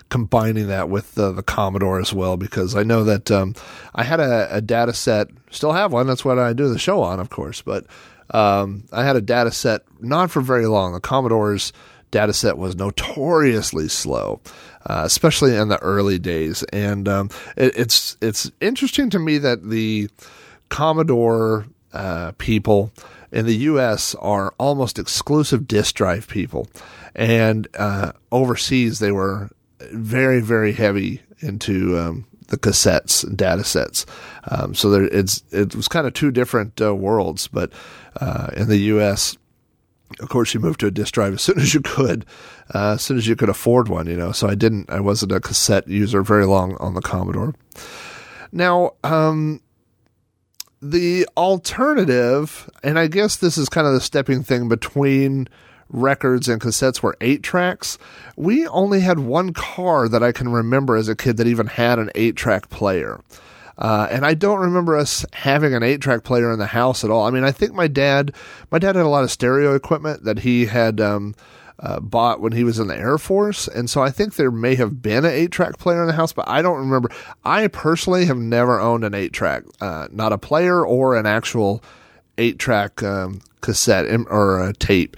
[0.09, 3.53] combining that with the Commodore as well because I know that um,
[3.93, 6.07] I had a, a data set, still have one.
[6.07, 7.61] That's what I do the show on, of course.
[7.61, 7.85] But
[8.31, 10.93] um, I had a data set not for very long.
[10.93, 11.73] The Commodore's
[12.11, 14.41] data set was notoriously slow,
[14.87, 16.63] uh, especially in the early days.
[16.73, 20.09] And um, it, it's it's interesting to me that the
[20.69, 22.91] Commodore uh, people
[23.31, 24.15] in the U.S.
[24.15, 26.67] are almost exclusive disk drive people,
[27.15, 29.49] and uh, overseas they were
[29.91, 34.05] very very heavy into um, the cassettes and data sets.
[34.49, 37.47] Um, so there, it's it was kind of two different uh, worlds.
[37.47, 37.71] But
[38.19, 39.37] uh, in the U.S.,
[40.19, 42.25] of course, you moved to a disk drive as soon as you could,
[42.73, 44.07] uh, as soon as you could afford one.
[44.07, 44.89] You know, so I didn't.
[44.89, 47.55] I wasn't a cassette user very long on the Commodore.
[48.51, 49.61] Now, um,
[50.81, 55.47] the alternative, and I guess this is kind of the stepping thing between
[55.89, 57.97] records and cassettes were eight tracks.
[58.35, 61.99] We only had one car that I can remember as a kid that even had
[61.99, 63.19] an eight track player.
[63.77, 67.09] Uh, and I don't remember us having an eight track player in the house at
[67.09, 67.25] all.
[67.25, 68.33] I mean, I think my dad,
[68.71, 71.33] my dad had a lot of stereo equipment that he had, um,
[71.79, 73.67] uh, bought when he was in the Air Force.
[73.67, 76.33] And so I think there may have been an eight track player in the house,
[76.33, 77.09] but I don't remember.
[77.43, 81.83] I personally have never owned an eight track, uh, not a player or an actual
[82.37, 85.17] eight track, um, cassette or a tape.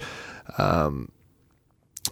[0.58, 1.10] Um,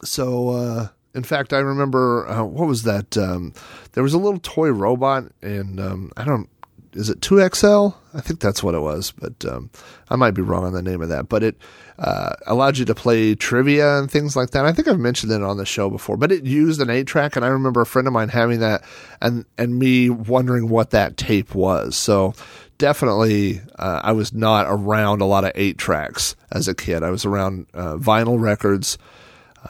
[0.02, 3.16] so, uh, in fact, I remember uh, what was that?
[3.16, 3.52] Um,
[3.92, 6.48] there was a little toy robot, and um, I don't.
[6.92, 7.96] Is it 2-XL?
[8.12, 9.70] I think that's what it was, but um,
[10.08, 11.28] I might be wrong on the name of that.
[11.28, 11.56] But it
[11.98, 14.66] uh, allowed you to play trivia and things like that.
[14.66, 17.36] I think I've mentioned it on the show before, but it used an eight track,
[17.36, 18.82] and I remember a friend of mine having that,
[19.20, 21.96] and and me wondering what that tape was.
[21.96, 22.34] So
[22.78, 27.04] definitely, uh, I was not around a lot of eight tracks as a kid.
[27.04, 28.98] I was around uh, vinyl records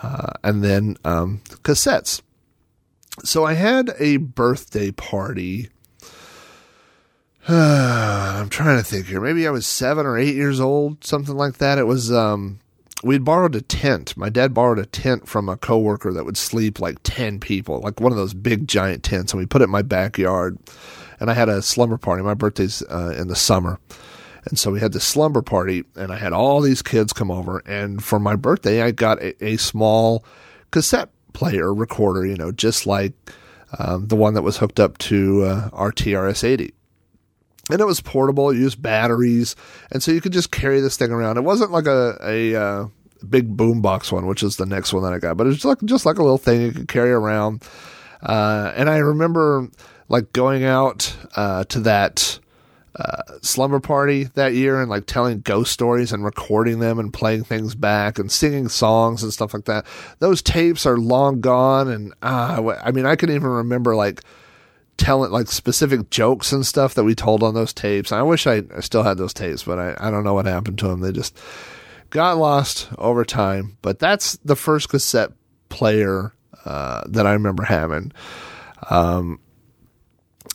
[0.03, 2.23] uh, and then um, cassettes.
[3.25, 5.69] So I had a birthday party.
[7.49, 9.21] I'm trying to think here.
[9.21, 11.79] Maybe I was seven or eight years old, something like that.
[11.79, 12.61] It was um,
[13.03, 14.17] we'd borrowed a tent.
[14.17, 18.01] My dad borrowed a tent from a coworker that would sleep like ten people, like
[18.01, 20.59] one of those big giant tents, and we put it in my backyard.
[21.19, 22.23] And I had a slumber party.
[22.23, 23.79] My birthday's uh, in the summer.
[24.47, 27.63] And so we had this slumber party, and I had all these kids come over.
[27.67, 30.25] And for my birthday, I got a, a small
[30.71, 33.13] cassette player recorder, you know, just like
[33.79, 36.73] um, the one that was hooked up to uh, our TRS 80.
[37.73, 39.57] And it was portable, it used batteries.
[39.91, 41.37] And so you could just carry this thing around.
[41.37, 42.89] It wasn't like a, a uh,
[43.29, 45.79] big boombox one, which is the next one that I got, but it was like,
[45.85, 47.63] just like a little thing you could carry around.
[48.23, 49.69] Uh, and I remember
[50.09, 52.39] like going out uh, to that
[52.97, 57.45] uh, slumber party that year and like telling ghost stories and recording them and playing
[57.45, 59.87] things back and singing songs and stuff like that.
[60.19, 64.23] Those tapes are long gone, and uh, I mean, I can even remember like
[65.01, 68.13] telling like specific jokes and stuff that we told on those tapes.
[68.13, 70.89] I wish I, still had those tapes, but I, I don't know what happened to
[70.89, 71.01] them.
[71.01, 71.37] They just
[72.11, 73.79] got lost over time.
[73.83, 75.33] But that's the first cassette
[75.69, 76.33] player
[76.65, 78.13] uh, that I remember having.
[78.91, 79.41] Um,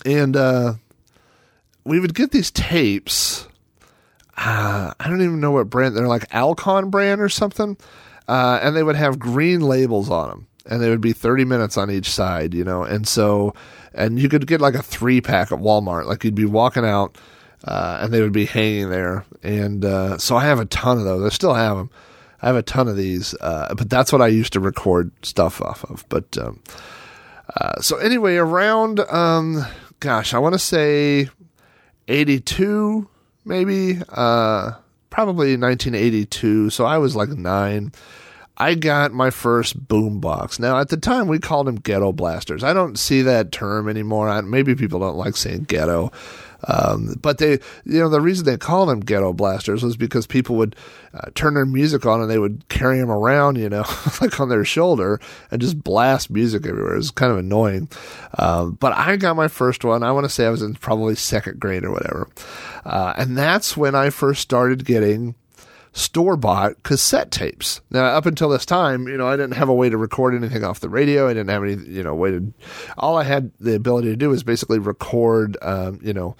[0.05, 0.73] and uh,
[1.83, 3.47] we would get these tapes.
[4.37, 7.77] Uh, I don't even know what brand they're like Alcon brand or something,
[8.27, 11.77] uh, and they would have green labels on them, and they would be thirty minutes
[11.77, 12.83] on each side, you know.
[12.83, 13.53] And so,
[13.95, 16.05] and you could get like a three pack at Walmart.
[16.05, 17.17] Like you'd be walking out,
[17.63, 19.25] uh, and they would be hanging there.
[19.41, 21.25] And uh, so I have a ton of those.
[21.25, 21.89] I still have them.
[22.41, 25.61] I have a ton of these, uh, but that's what I used to record stuff
[25.61, 26.05] off of.
[26.09, 26.61] But um,
[27.55, 29.65] uh, so anyway, around um,
[29.99, 31.29] gosh, I want to say
[32.07, 33.07] 82,
[33.45, 34.73] maybe, uh,
[35.09, 36.69] probably 1982.
[36.69, 37.91] So I was like nine.
[38.57, 40.59] I got my first boombox.
[40.59, 42.63] Now, at the time, we called them ghetto blasters.
[42.63, 44.29] I don't see that term anymore.
[44.29, 46.11] I, maybe people don't like saying ghetto.
[46.67, 50.55] Um, but they, you know, the reason they called them ghetto blasters was because people
[50.55, 50.75] would
[51.13, 53.83] uh, turn their music on and they would carry them around, you know,
[54.21, 55.19] like on their shoulder
[55.51, 56.93] and just blast music everywhere.
[56.93, 57.89] It was kind of annoying.
[58.37, 60.01] Um, but I got my first one.
[60.01, 62.29] I want to say I was in probably second grade or whatever.
[62.83, 65.35] Uh, and that's when I first started getting
[65.95, 67.79] store bought cassette tapes.
[67.89, 70.63] Now, up until this time, you know, I didn't have a way to record anything
[70.63, 71.27] off the radio.
[71.27, 72.53] I didn't have any, you know, way to.
[72.97, 76.35] All I had the ability to do was basically record, um, you know,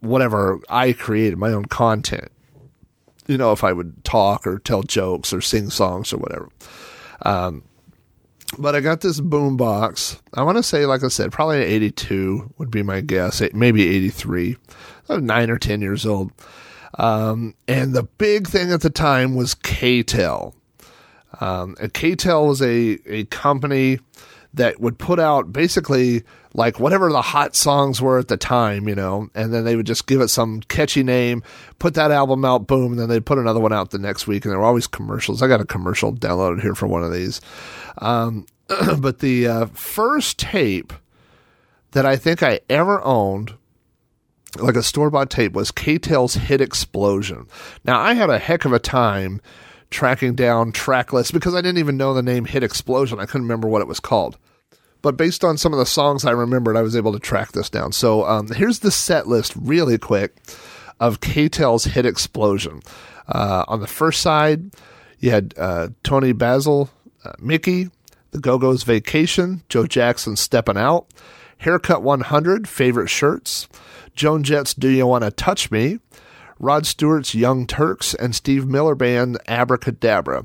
[0.00, 2.30] whatever I created, my own content.
[3.26, 6.48] You know, if I would talk or tell jokes or sing songs or whatever.
[7.22, 7.64] Um,
[8.58, 10.22] but I got this boom box.
[10.32, 14.56] I want to say, like I said, probably 82 would be my guess, maybe 83.
[15.08, 16.32] I was nine or 10 years old.
[16.94, 20.54] Um, and the big thing at the time was K-tel.
[21.40, 23.98] Um, and K-tel was a, a company
[24.54, 26.24] that would put out basically
[26.54, 29.86] like whatever the hot songs were at the time, you know, and then they would
[29.86, 31.42] just give it some catchy name,
[31.78, 34.44] put that album out, boom, and then they'd put another one out the next week,
[34.44, 35.42] and there were always commercials.
[35.42, 37.40] I got a commercial downloaded here for one of these.
[37.98, 38.46] Um,
[38.98, 40.92] but the uh, first tape
[41.92, 43.54] that I think I ever owned,
[44.56, 47.46] like a store bought tape, was K-tel's Hit Explosion.
[47.84, 49.40] Now, I had a heck of a time
[49.90, 53.20] tracking down track lists because I didn't even know the name Hit Explosion.
[53.20, 54.38] I couldn't remember what it was called.
[55.00, 57.70] But based on some of the songs I remembered, I was able to track this
[57.70, 57.92] down.
[57.92, 60.34] So um, here's the set list, really quick,
[60.98, 62.80] of K-tel's Hit Explosion.
[63.28, 64.72] Uh, on the first side,
[65.20, 66.90] you had uh, Toni Basil,
[67.24, 67.90] uh, Mickey,
[68.32, 71.06] The Go Go's Vacation, Joe Jackson Stepping Out,
[71.58, 73.68] Haircut 100, Favorite Shirts,
[74.18, 76.00] Joan Jett's Do You Want to Touch Me,
[76.58, 80.44] Rod Stewart's Young Turks, and Steve Miller Band Abracadabra.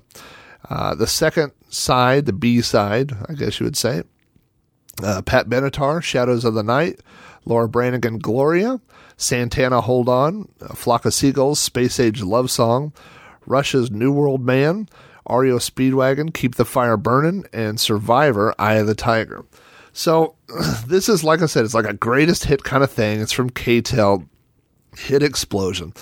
[0.69, 4.03] Uh, the second side, the B side, I guess you would say,
[5.01, 6.99] uh, Pat Benatar, Shadows of the Night,
[7.45, 8.79] Laura Branigan, Gloria,
[9.17, 12.93] Santana, Hold On, Flock of Seagulls, Space Age Love Song,
[13.47, 14.87] Rush's New World Man,
[15.27, 19.45] REO Speedwagon, Keep the Fire Burning, and Survivor, Eye of the Tiger.
[19.93, 20.35] So
[20.87, 23.21] this is, like I said, it's like a greatest hit kind of thing.
[23.21, 24.25] It's from K-tel,
[24.97, 25.93] Hit Explosion.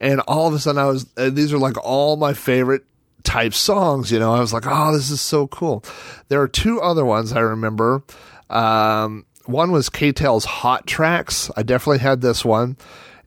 [0.00, 2.84] And all of a sudden I was, uh, these are like all my favorite
[3.24, 5.84] type songs, you know, I was like, oh, this is so cool.
[6.28, 8.02] There are two other ones I remember.
[8.48, 11.50] Um, one was K-tel's Hot Tracks.
[11.56, 12.76] I definitely had this one.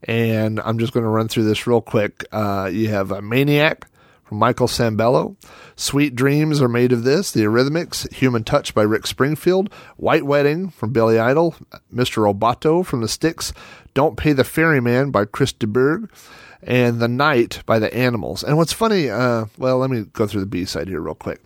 [0.03, 2.25] And I'm just going to run through this real quick.
[2.31, 3.87] Uh, you have a Maniac
[4.31, 5.35] Michael Sembello.
[5.75, 7.31] Sweet Dreams are made of this.
[7.31, 9.71] The Eurythmics, Human Touch by Rick Springfield.
[9.97, 11.55] White Wedding from Billy Idol.
[11.93, 12.23] Mr.
[12.23, 13.53] Roboto from the Styx.
[13.93, 16.09] Don't Pay the Ferryman by Chris de Burgh
[16.63, 18.43] and The Night by The Animals.
[18.43, 21.41] And what's funny, uh, well, let me go through the B side here real quick.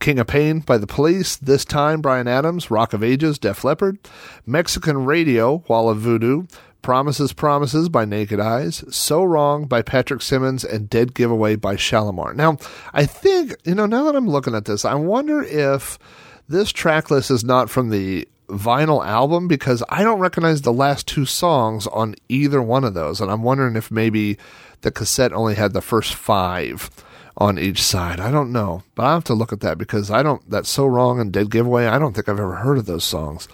[0.00, 3.98] King of Pain by The Police, This Time, Bryan Adams, Rock of Ages, Def Leppard,
[4.46, 6.46] Mexican Radio, Wall of Voodoo,
[6.84, 12.36] Promises, Promises by Naked Eyes, So Wrong by Patrick Simmons, and Dead Giveaway by Shalamar.
[12.36, 12.58] Now,
[12.92, 15.98] I think, you know, now that I'm looking at this, I wonder if
[16.46, 21.08] this track list is not from the vinyl album because I don't recognize the last
[21.08, 23.18] two songs on either one of those.
[23.18, 24.36] And I'm wondering if maybe
[24.82, 26.90] the cassette only had the first five
[27.38, 28.20] on each side.
[28.20, 30.84] I don't know, but I have to look at that because I don't, that's so
[30.84, 31.86] wrong and dead giveaway.
[31.86, 33.48] I don't think I've ever heard of those songs.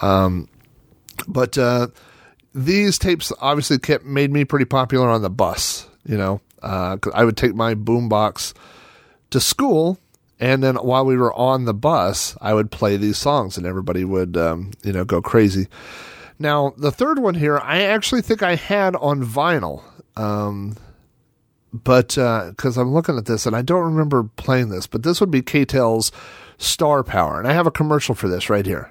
[0.00, 0.48] Um,
[1.28, 1.88] but, uh,
[2.54, 7.24] these tapes obviously kept made me pretty popular on the bus, you know, uh, I
[7.24, 8.54] would take my boombox
[9.30, 9.98] to school
[10.40, 14.04] and then while we were on the bus, I would play these songs, and everybody
[14.04, 15.68] would, um, you know, go crazy.
[16.38, 19.82] Now, the third one here, I actually think I had on vinyl,
[20.16, 20.76] um,
[21.72, 25.30] but because I'm looking at this and I don't remember playing this, but this would
[25.30, 26.10] be K-tel's
[26.58, 28.90] Star Power, and I have a commercial for this right here.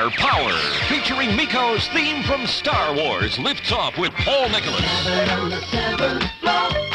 [0.00, 0.52] Star Power,
[0.88, 4.80] featuring Meco's theme from Star Wars, lifts off with Paul Nicholas.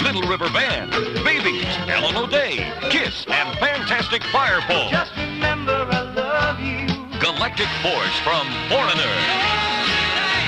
[0.02, 0.90] Little River Band,
[1.24, 4.90] Babies, Alan O'Day, Kiss, and Fantastic Fireball.
[4.90, 6.88] Just remember I love you.
[7.20, 9.14] Galactic Force from Foreigner.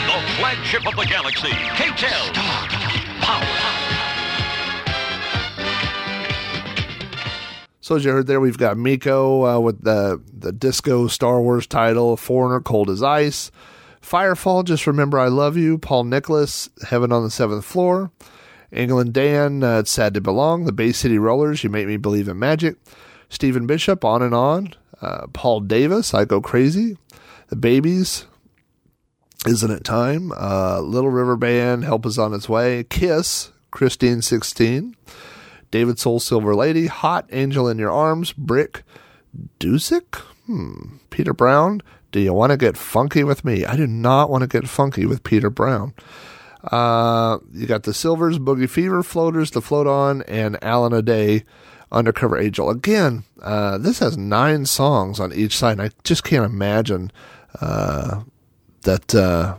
[0.07, 2.33] The flagship of the galaxy, K-tel.
[2.33, 2.67] Star
[3.21, 3.96] Power.
[7.87, 11.65] So as you heard there, we've got Meco uh, with the the disco Star Wars
[11.65, 13.49] title, Foreigner, Cold as Ice,
[14.01, 18.11] Firefall, Just Remember I Love You, Paul Nicholas, Heaven on the Seventh Floor,
[18.73, 22.27] England Dan, uh, It's Sad to Belong, The Bay City Rollers, You Make Me Believe
[22.27, 22.75] in Magic,
[23.29, 26.97] Stephen Bishop, On and On, uh, Paul Davis, I Go Crazy,
[27.47, 28.25] The Babies,
[29.45, 34.93] Isn't It Time, uh, Little River Band, Help Is On Its Way, Kiss, Christine 16,
[35.71, 38.83] David Soul Silver Lady, Hot Angel in Your Arms, Brick,
[39.59, 41.81] Dusic, hmm, Peter Brown.
[42.11, 43.65] Do you want to get funky with me?
[43.65, 45.93] I do not want to get funky with Peter Brown.
[46.63, 51.43] Uh, you got the Sylvers, Boogie Fever, Floaters, The Float On, and Alan O'Day,
[51.91, 52.69] Undercover Angel.
[52.69, 55.73] Again, uh, this has nine songs on each side.
[55.73, 57.11] And I just can't imagine
[57.61, 58.23] uh,
[58.81, 59.57] that uh,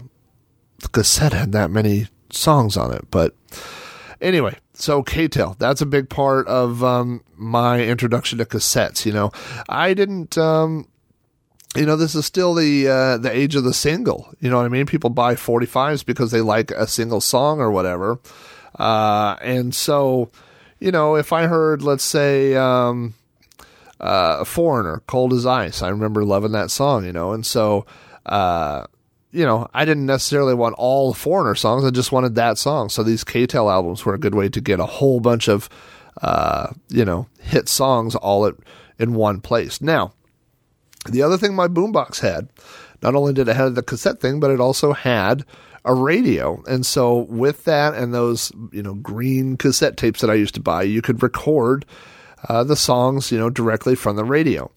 [0.80, 3.06] the cassette had that many songs on it.
[3.10, 3.34] But
[4.20, 9.04] anyway, so K-tel, that's a big part of um, my introduction to cassettes.
[9.04, 9.32] You know,
[9.68, 10.38] I didn't.
[10.38, 10.88] Um,
[11.76, 14.32] you know, this is still the uh, the age of the single.
[14.40, 14.86] You know what I mean?
[14.86, 18.20] People buy 45s because they like a single song or whatever.
[18.78, 20.30] Uh, and so,
[20.78, 23.14] you know, if I heard, let's say, um,
[24.00, 27.84] uh, Foreigner, Cold as Ice, I remember loving that song, you know, and so,
[28.24, 28.84] uh,
[29.30, 31.84] you know, I didn't necessarily want all Foreigner songs.
[31.84, 32.88] I just wanted that song.
[32.88, 35.68] So these K-tel albums were a good way to get a whole bunch of,
[36.22, 38.54] uh, you know, hit songs all at,
[38.98, 39.80] in one place.
[39.82, 40.12] Now,
[41.08, 42.48] the other thing my boombox had,
[43.02, 45.44] not only did it have the cassette thing, but it also had
[45.84, 46.62] a radio.
[46.66, 50.60] And so with that and those, you know, green cassette tapes that I used to
[50.60, 51.86] buy, you could record
[52.48, 54.70] uh, the songs, you know, directly from the radio.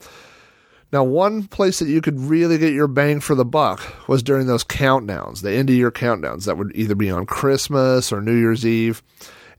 [0.91, 4.47] Now, one place that you could really get your bang for the buck was during
[4.47, 8.35] those countdowns, the end of year countdowns that would either be on Christmas or New
[8.35, 9.01] Year's Eve.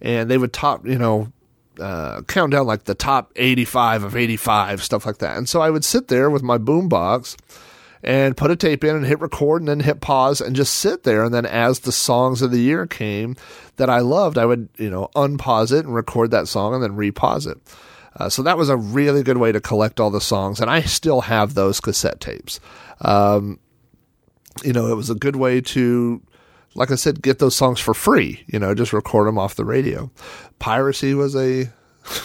[0.00, 1.32] And they would top, you know,
[1.80, 5.38] uh, count down like the top 85 of 85, stuff like that.
[5.38, 7.36] And so I would sit there with my boombox
[8.02, 11.04] and put a tape in and hit record and then hit pause and just sit
[11.04, 11.24] there.
[11.24, 13.36] And then as the songs of the year came
[13.76, 16.96] that I loved, I would, you know, unpause it and record that song and then
[16.96, 17.58] repause it.
[18.16, 20.60] Uh, so that was a really good way to collect all the songs.
[20.60, 22.60] And I still have those cassette tapes.
[23.00, 23.58] Um,
[24.62, 26.22] you know, it was a good way to,
[26.74, 29.64] like I said, get those songs for free, you know, just record them off the
[29.64, 30.10] radio.
[30.58, 31.70] Piracy was a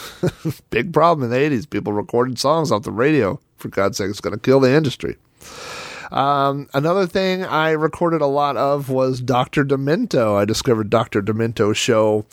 [0.69, 1.69] big problem in the 80s.
[1.69, 5.17] People recorded songs off the radio For God's sake, it's going to kill the industry.
[6.11, 9.65] Um, another thing I recorded a lot of was Dr.
[9.65, 10.35] Demento.
[10.37, 11.21] I discovered Dr.
[11.21, 12.25] Demento's show,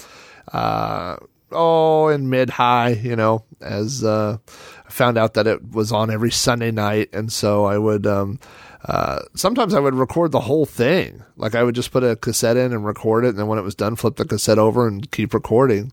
[0.53, 1.17] uh,
[1.55, 4.39] oh, in mid high, you know, as uh,
[4.87, 7.11] I found out that it was on every Sunday night.
[7.13, 8.39] And so I would, um,
[8.85, 11.23] uh, sometimes I would record the whole thing.
[11.37, 13.31] Like I would just put a cassette in and record it.
[13.31, 15.93] And then when it was done, flip the cassette over and keep recording.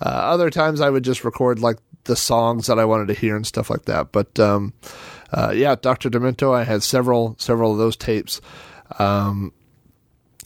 [0.00, 3.36] Uh, other times I would just record like the songs that I wanted to hear
[3.36, 4.10] and stuff like that.
[4.10, 4.72] But, um,
[5.32, 6.10] uh, yeah, Dr.
[6.10, 8.40] Demento, I had several, several of those tapes.
[8.98, 9.52] Um,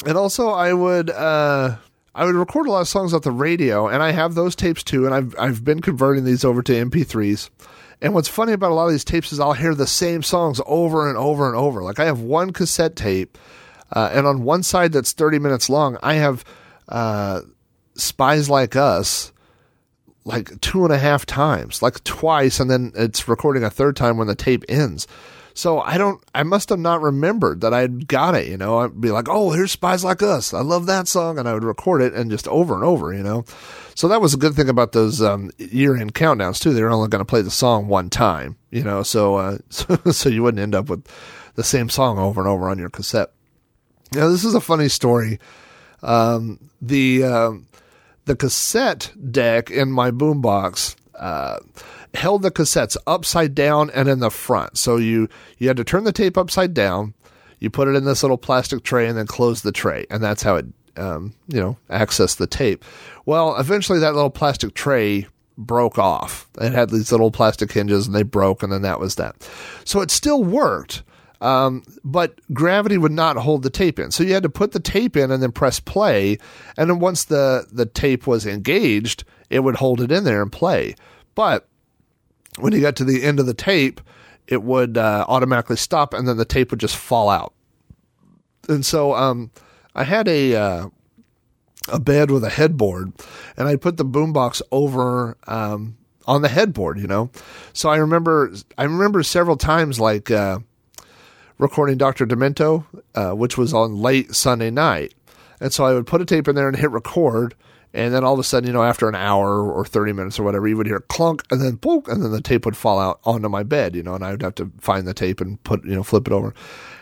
[0.04, 1.76] and also I would, uh,
[2.16, 4.82] I would record a lot of songs off the radio and I have those tapes
[4.82, 5.04] too.
[5.04, 7.50] And I've, I've been converting these over to MP3s.
[8.00, 10.60] And what's funny about a lot of these tapes is I'll hear the same songs
[10.66, 11.82] over and over and over.
[11.82, 13.38] Like I have one cassette tape,
[13.92, 16.44] uh, and on one side that's 30 minutes long, I have,
[16.88, 17.42] uh,
[17.94, 19.32] Spies Like Us,
[20.24, 24.18] like two and a half times, like twice, and then it's recording a third time
[24.18, 25.06] when the tape ends.
[25.56, 28.80] So I don't, I must have not remembered that I'd got it, you know.
[28.80, 30.52] I'd be like, oh, here's Spies Like Us.
[30.52, 31.38] I love that song.
[31.38, 33.46] And I would record it and just over and over, you know.
[33.94, 36.74] So that was a good thing about those um, year end countdowns, too.
[36.74, 39.96] They were only going to play the song one time, you know, so, uh, so,
[40.12, 41.08] so you wouldn't end up with
[41.54, 43.32] the same song over and over on your cassette.
[44.12, 45.40] Now, this is a funny story.
[46.02, 47.66] Um, the, um,
[48.26, 51.58] the cassette deck in my boombox uh,
[52.14, 54.78] held the cassettes upside down and in the front.
[54.78, 57.14] So you you had to turn the tape upside down.
[57.58, 60.42] You put it in this little plastic tray and then close the tray, and that's
[60.42, 62.84] how it um, you know access the tape.
[63.24, 65.26] Well, eventually that little plastic tray
[65.58, 66.48] broke off.
[66.60, 69.48] It had these little plastic hinges and they broke, and then that was that.
[69.84, 71.02] So it still worked.
[71.40, 74.10] Um, but gravity would not hold the tape in.
[74.10, 76.38] So you had to put the tape in and then press play.
[76.76, 80.50] And then once the, the tape was engaged, it would hold it in there and
[80.50, 80.94] play.
[81.34, 81.68] But
[82.58, 84.00] when you got to the end of the tape,
[84.46, 87.52] it would uh, automatically stop and then the tape would just fall out.
[88.68, 89.50] And so um,
[89.94, 90.88] I had a uh,
[91.88, 93.12] a bed with a headboard,
[93.56, 96.98] and I put the boombox over um, on the headboard.
[96.98, 97.30] You know,
[97.72, 100.30] so I remember I remember several times like.
[100.30, 100.60] Uh,
[101.58, 102.26] recording Dr.
[102.26, 102.84] Demento,
[103.14, 105.14] uh, which was on late Sunday night.
[105.60, 107.54] And so I would put a tape in there and hit record.
[107.94, 110.42] And then all of a sudden, you know, after an hour or 30 minutes or
[110.42, 113.20] whatever, you would hear clunk and then boom, and then the tape would fall out
[113.24, 115.82] onto my bed, you know, and I would have to find the tape and put,
[115.84, 116.52] you know, flip it over.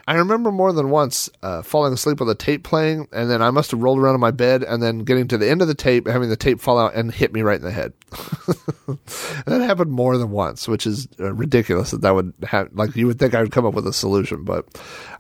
[0.07, 3.51] I remember more than once uh, falling asleep with the tape playing, and then I
[3.51, 5.75] must have rolled around in my bed and then getting to the end of the
[5.75, 7.95] tape, having the tape fall out and hit me right in the head.
[9.47, 13.07] that happened more than once, which is uh, ridiculous that that would have, like, you
[13.07, 14.67] would think I would come up with a solution, but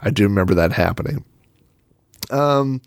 [0.03, 1.24] I do remember that happening.
[2.30, 2.82] Um,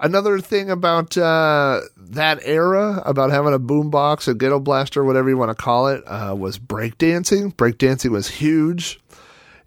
[0.00, 5.36] another thing about uh, that era, about having a boombox, a ghetto blaster, whatever you
[5.36, 7.54] want to call it, uh, was breakdancing.
[7.54, 8.98] Breakdancing was huge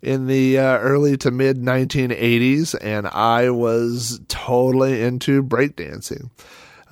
[0.02, 6.30] in the uh, early to mid 1980s, and I was totally into breakdancing.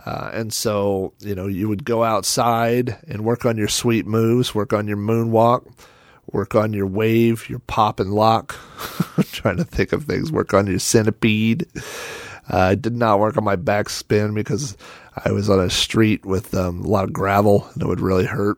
[0.05, 4.53] Uh, and so, you know, you would go outside and work on your sweet moves,
[4.53, 5.67] work on your moonwalk,
[6.31, 8.55] work on your wave, your pop and lock.
[9.31, 11.65] trying to think of things, work on your centipede.
[12.49, 14.77] Uh, I did not work on my backspin because
[15.25, 18.25] I was on a street with um, a lot of gravel and it would really
[18.25, 18.57] hurt.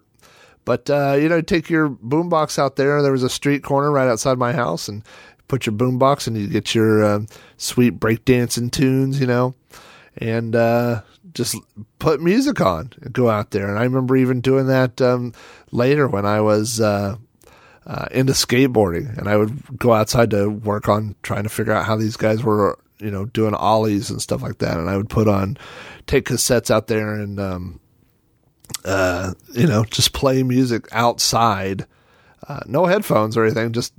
[0.70, 3.02] But uh, you know, take your boombox out there.
[3.02, 5.02] There was a street corner right outside my house, and
[5.48, 7.20] put your boombox, and you get your uh,
[7.58, 9.56] sweet breakdancing tunes, you know,
[10.18, 11.02] and uh,
[11.34, 11.56] just
[11.98, 13.68] put music on and go out there.
[13.68, 15.34] And I remember even doing that um,
[15.72, 17.16] later when I was uh,
[17.88, 21.88] uh, into skateboarding, and I would go outside to work on trying to figure out
[21.88, 24.78] how these guys were, you know, doing ollies and stuff like that.
[24.78, 25.58] And I would put on,
[26.06, 27.80] take cassettes out there and um,
[28.86, 31.86] uh, you know, just play music outside.
[32.48, 33.72] Uh, no headphones or anything.
[33.74, 33.94] Just,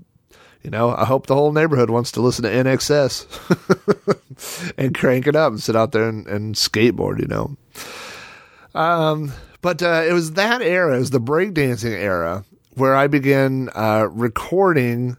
[0.62, 3.26] you know, I hope the whole neighborhood wants to listen to INXS
[4.78, 7.56] and crank it up and sit out there and, and skateboard, you know.
[8.74, 12.44] Um, but uh, it was that era, it was the breakdancing era,
[12.74, 15.16] where I began uh, recording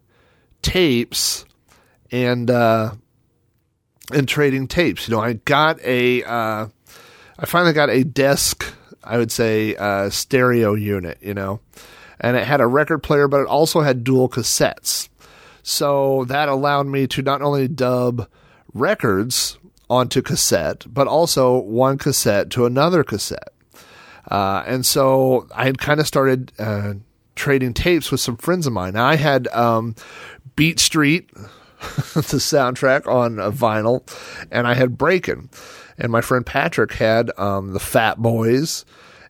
[0.61, 1.45] tapes
[2.11, 2.93] and uh,
[4.11, 5.07] and trading tapes.
[5.07, 6.67] You know, I got a, uh,
[7.39, 8.73] I finally got a desk
[9.03, 11.59] I would say, uh, stereo unit, you know.
[12.19, 15.09] And it had a record player, but it also had dual cassettes.
[15.63, 18.27] So that allowed me to not only dub
[18.73, 19.57] records
[19.89, 23.53] onto cassette, but also one cassette to another cassette.
[24.29, 26.93] Uh, and so I had kind of started uh,
[27.35, 28.93] trading tapes with some friends of mine.
[28.93, 29.95] Now I had um,
[30.55, 34.07] Beat Street, the soundtrack on a vinyl,
[34.51, 35.49] and I had Breakin'
[36.01, 38.85] and my friend Patrick had um, the Fat Boys,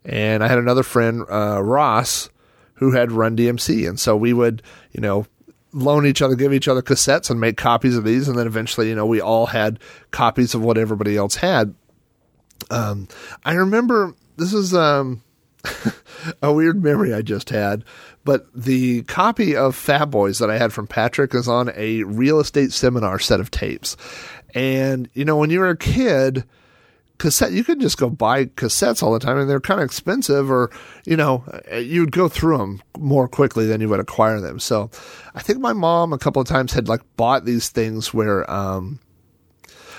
[0.06, 2.30] and I had another friend uh, Ross
[2.76, 4.64] who had Run DMC, and so we would,
[4.94, 5.26] you know,
[5.74, 8.88] loan each other, give each other cassettes, and make copies of these, and then eventually,
[8.88, 9.80] you know, we all had
[10.12, 11.76] copies of what everybody else had.
[12.70, 13.10] Um,
[13.44, 15.24] I remember this is um,
[16.42, 17.84] a weird memory I just had,
[18.24, 22.40] but the copy of Fat Boys that I had from Patrick is on a real
[22.40, 23.98] estate seminar set of tapes.
[24.54, 26.46] And, you know, when you were a kid,
[27.22, 30.50] cassette, you could just go buy cassettes all the time and they're kind of expensive
[30.50, 30.72] or,
[31.06, 34.60] you know, you'd go through them more quickly than you would acquire them.
[34.60, 34.90] So
[35.36, 39.00] I think my mom a couple of times had like bought these things where, um,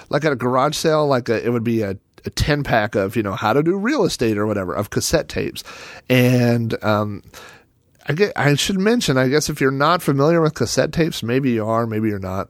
[0.08, 3.14] like at a garage sale, like a, it would be a, a 10 pack of,
[3.14, 5.62] you know, how to do real estate or whatever of cassette tapes.
[6.08, 7.22] And, um,
[8.04, 11.52] I, get, I should mention, I guess if you're not familiar with cassette tapes, maybe
[11.52, 12.48] you are, maybe you're not.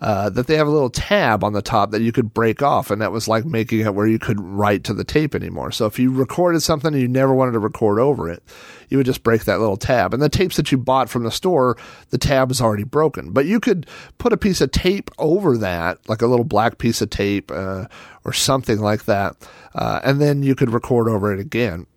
[0.00, 2.88] Uh, that they have a little tab on the top that you could break off,
[2.88, 5.72] and that was like making it where you could write to the tape anymore.
[5.72, 8.40] So if you recorded something and you never wanted to record over it,
[8.88, 10.14] you would just break that little tab.
[10.14, 11.76] And the tapes that you bought from the store,
[12.10, 13.88] the tab is already broken, but you could
[14.18, 17.86] put a piece of tape over that, like a little black piece of tape uh,
[18.24, 19.34] or something like that,
[19.74, 21.88] uh, and then you could record over it again.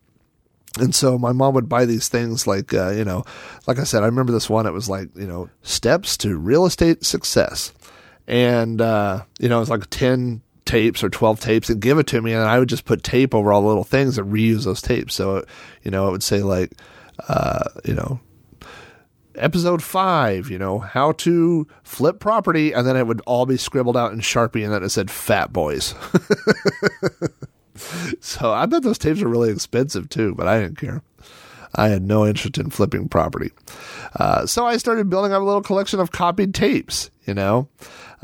[0.80, 3.26] And so my mom would buy these things like, uh, you know,
[3.68, 4.66] like I said, I remember this one.
[4.66, 7.74] It was like, you know, steps to real estate success.
[8.32, 12.08] And, uh, you know, it was like 10 tapes or 12 tapes and give it
[12.08, 12.32] to me.
[12.32, 15.14] And I would just put tape over all the little things and reuse those tapes.
[15.14, 15.46] So,
[15.84, 16.72] you know, it would say like,
[17.28, 18.22] uh, you know,
[19.36, 22.72] episode five, you know, how to flip property.
[22.72, 25.52] And then it would all be scribbled out in Sharpie and then it said fat
[25.52, 25.94] boys.
[28.22, 31.04] so I bet those tapes were really expensive too, but I didn't care.
[31.76, 33.52] I had no interest in flipping property.
[34.16, 37.68] Uh, so I started building up a little collection of copied tapes, you know.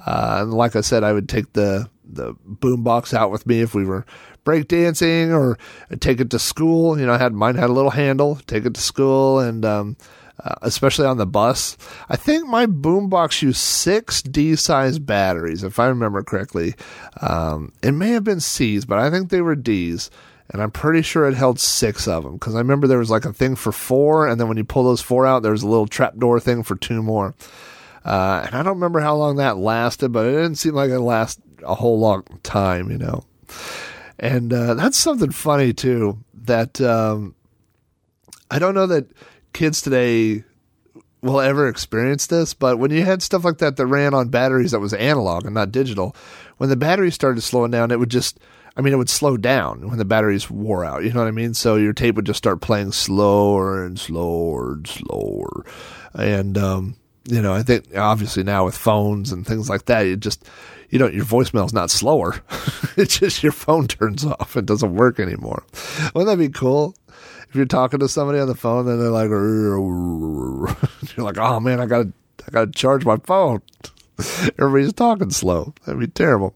[0.05, 3.73] Uh, and like I said, I would take the, the boombox out with me if
[3.73, 4.05] we were
[4.45, 5.57] breakdancing or
[5.99, 6.99] take it to school.
[6.99, 9.97] You know, I had mine had a little handle, take it to school and, um,
[10.43, 11.77] uh, especially on the bus.
[12.09, 16.75] I think my boombox used six D size batteries, if I remember correctly.
[17.21, 20.11] Um, it may have been C's, but I think they were D's.
[20.49, 23.25] And I'm pretty sure it held six of them because I remember there was like
[23.25, 25.67] a thing for four, and then when you pull those four out, there was a
[25.67, 27.35] little trapdoor thing for two more.
[28.07, 30.99] Uh, and I don't remember how long that lasted, but it didn't seem like it
[31.01, 33.25] lasted a whole long time, you know.
[34.17, 36.23] And uh, that's something funny too.
[36.45, 37.35] That um,
[38.49, 39.11] I don't know that
[39.51, 40.45] kids today
[41.21, 44.71] will ever experience this, but when you had stuff like that that ran on batteries
[44.71, 46.15] that was analog and not digital,
[46.57, 48.39] when the batteries started slowing down, it would just,
[48.77, 51.03] I mean, it would slow down when the batteries wore out.
[51.03, 51.53] You know what I mean?
[51.53, 55.65] So your tape would just start playing slower and slower and slower.
[56.13, 56.95] And, um,
[57.27, 60.47] you know, I think obviously now with phones and things like that, it just,
[60.89, 62.41] you know, your voicemail's not slower.
[62.97, 64.55] it's just your phone turns off.
[64.55, 65.63] and doesn't work anymore.
[66.15, 66.95] Wouldn't that be cool?
[67.49, 69.29] If you're talking to somebody on the phone and they're like,
[71.17, 72.11] you're like, oh man, I gotta,
[72.47, 73.61] I gotta charge my phone.
[74.59, 75.73] Everybody's talking slow.
[75.85, 76.55] That'd be terrible.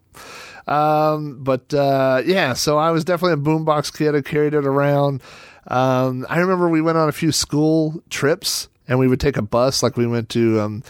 [0.67, 4.15] Um, but uh, yeah, so I was definitely a boombox kid.
[4.15, 5.21] I carried it around.
[5.67, 9.41] Um, I remember we went on a few school trips and we would take a
[9.41, 9.83] bus.
[9.83, 10.83] Like we went to um,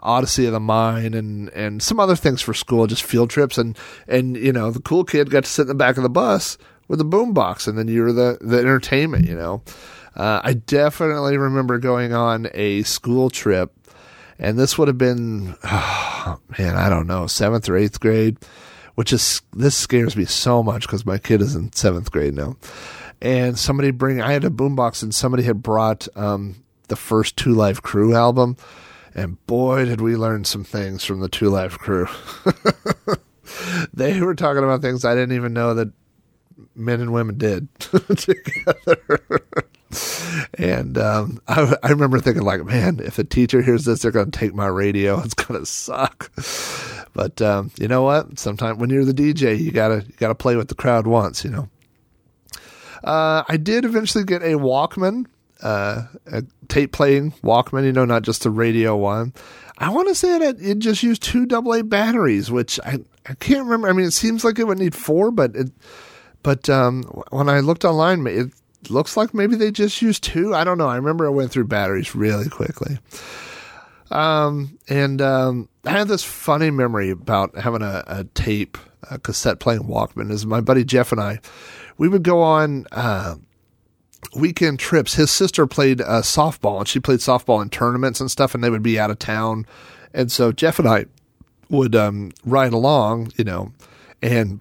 [0.00, 3.58] Odyssey of the Mind and and some other things for school, just field trips.
[3.58, 3.76] And
[4.08, 6.58] and you know the cool kid got to sit in the back of the bus
[6.88, 9.26] with a boombox, and then you were the the entertainment.
[9.26, 9.62] You know,
[10.16, 13.72] uh, I definitely remember going on a school trip,
[14.38, 18.38] and this would have been, oh, man, I don't know, seventh or eighth grade,
[18.94, 22.56] which is this scares me so much because my kid is in seventh grade now.
[23.20, 26.56] And somebody bring, I had a boombox, and somebody had brought um,
[26.92, 28.58] the first Two Live Crew album,
[29.14, 32.06] and boy, did we learn some things from the Two Live Crew.
[33.94, 35.90] they were talking about things I didn't even know that
[36.74, 39.08] men and women did together.
[40.58, 44.30] and um, I, I, remember thinking, like, man, if a teacher hears this, they're going
[44.30, 45.18] to take my radio.
[45.24, 46.30] It's going to suck.
[47.14, 48.38] But um, you know what?
[48.38, 51.42] Sometimes when you're the DJ, you gotta you gotta play what the crowd wants.
[51.42, 51.68] You know.
[53.02, 55.26] Uh, I did eventually get a Walkman,
[55.62, 57.84] uh, a tape playing Walkman.
[57.84, 59.32] You know, not just a radio one.
[59.78, 63.64] I want to say that it just used two AA batteries, which I I can't
[63.64, 63.88] remember.
[63.88, 65.70] I mean, it seems like it would need four, but it
[66.42, 68.52] but um, when I looked online, it
[68.90, 70.54] looks like maybe they just used two.
[70.54, 70.88] I don't know.
[70.88, 72.98] I remember I went through batteries really quickly.
[74.10, 78.76] Um, and um, I had this funny memory about having a, a, tape,
[79.10, 80.30] a cassette playing Walkman.
[80.30, 81.40] Is my buddy Jeff and I,
[81.96, 83.36] we would go on uh,
[84.34, 85.14] weekend trips.
[85.14, 88.70] His sister played uh, softball, and she played softball in tournaments and stuff, and they
[88.70, 89.66] would be out of town.
[90.14, 91.06] And so Jeff and I
[91.68, 93.72] would um, ride along, you know,
[94.20, 94.60] and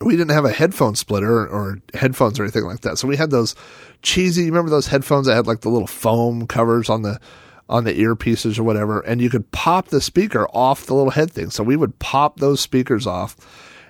[0.00, 2.98] we didn't have a headphone splitter or headphones or anything like that.
[2.98, 3.54] So we had those
[4.02, 4.42] cheesy.
[4.42, 7.20] You remember those headphones that had like the little foam covers on the
[7.68, 11.30] on the earpieces or whatever, and you could pop the speaker off the little head
[11.30, 11.50] thing.
[11.50, 13.36] So we would pop those speakers off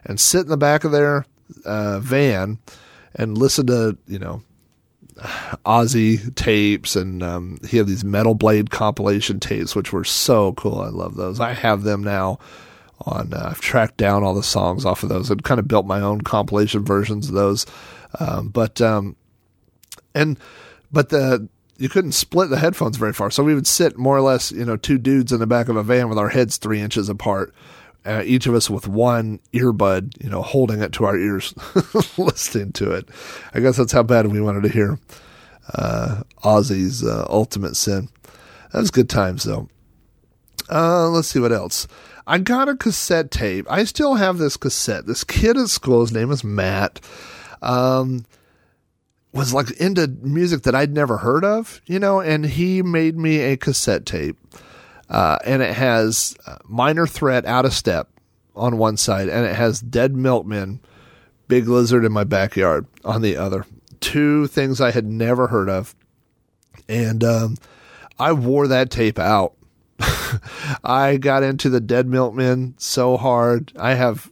[0.04, 1.24] and sit in the back of their
[1.64, 2.58] uh, van
[3.14, 4.42] and listen to you know
[5.66, 10.80] Ozzy tapes, and um, he had these Metal Blade compilation tapes, which were so cool.
[10.80, 11.40] I love those.
[11.40, 12.38] I have them now.
[13.06, 15.86] On uh, I've tracked down all the songs off of those and kind of built
[15.86, 17.64] my own compilation versions of those.
[18.18, 19.16] Um, but um,
[20.14, 20.38] and
[20.92, 21.48] but the
[21.78, 24.66] you couldn't split the headphones very far, so we would sit more or less, you
[24.66, 27.54] know, two dudes in the back of a van with our heads three inches apart,
[28.04, 31.54] uh, each of us with one earbud, you know, holding it to our ears,
[32.18, 33.08] listening to it.
[33.54, 34.98] I guess that's how bad we wanted to hear
[35.74, 38.08] uh, Ozzy's uh, Ultimate Sin.
[38.72, 39.68] That was good times, though.
[40.70, 41.86] Uh, let's see what else.
[42.26, 43.66] I got a cassette tape.
[43.68, 45.06] I still have this cassette.
[45.06, 47.00] This kid at school, his name is Matt,
[47.60, 48.24] um,
[49.32, 53.40] was like into music that I'd never heard of, you know, and he made me
[53.40, 54.36] a cassette tape.
[55.10, 58.08] Uh, and it has Minor Threat Out of Step
[58.54, 60.80] on one side, and it has Dead Milkmen,
[61.48, 63.66] Big Lizard in My Backyard on the other.
[64.00, 65.94] Two things I had never heard of.
[66.88, 67.56] And um,
[68.18, 69.54] I wore that tape out.
[70.84, 73.72] I got into the Dead Milkmen so hard.
[73.76, 74.30] I have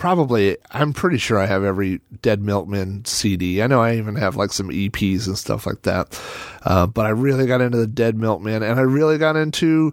[0.00, 3.62] probably, I'm pretty sure I have every Dead Milkman CD.
[3.62, 6.20] I know I even have like some EPs and stuff like that.
[6.62, 9.92] Uh, but I really got into the Dead Milkman, and I really got into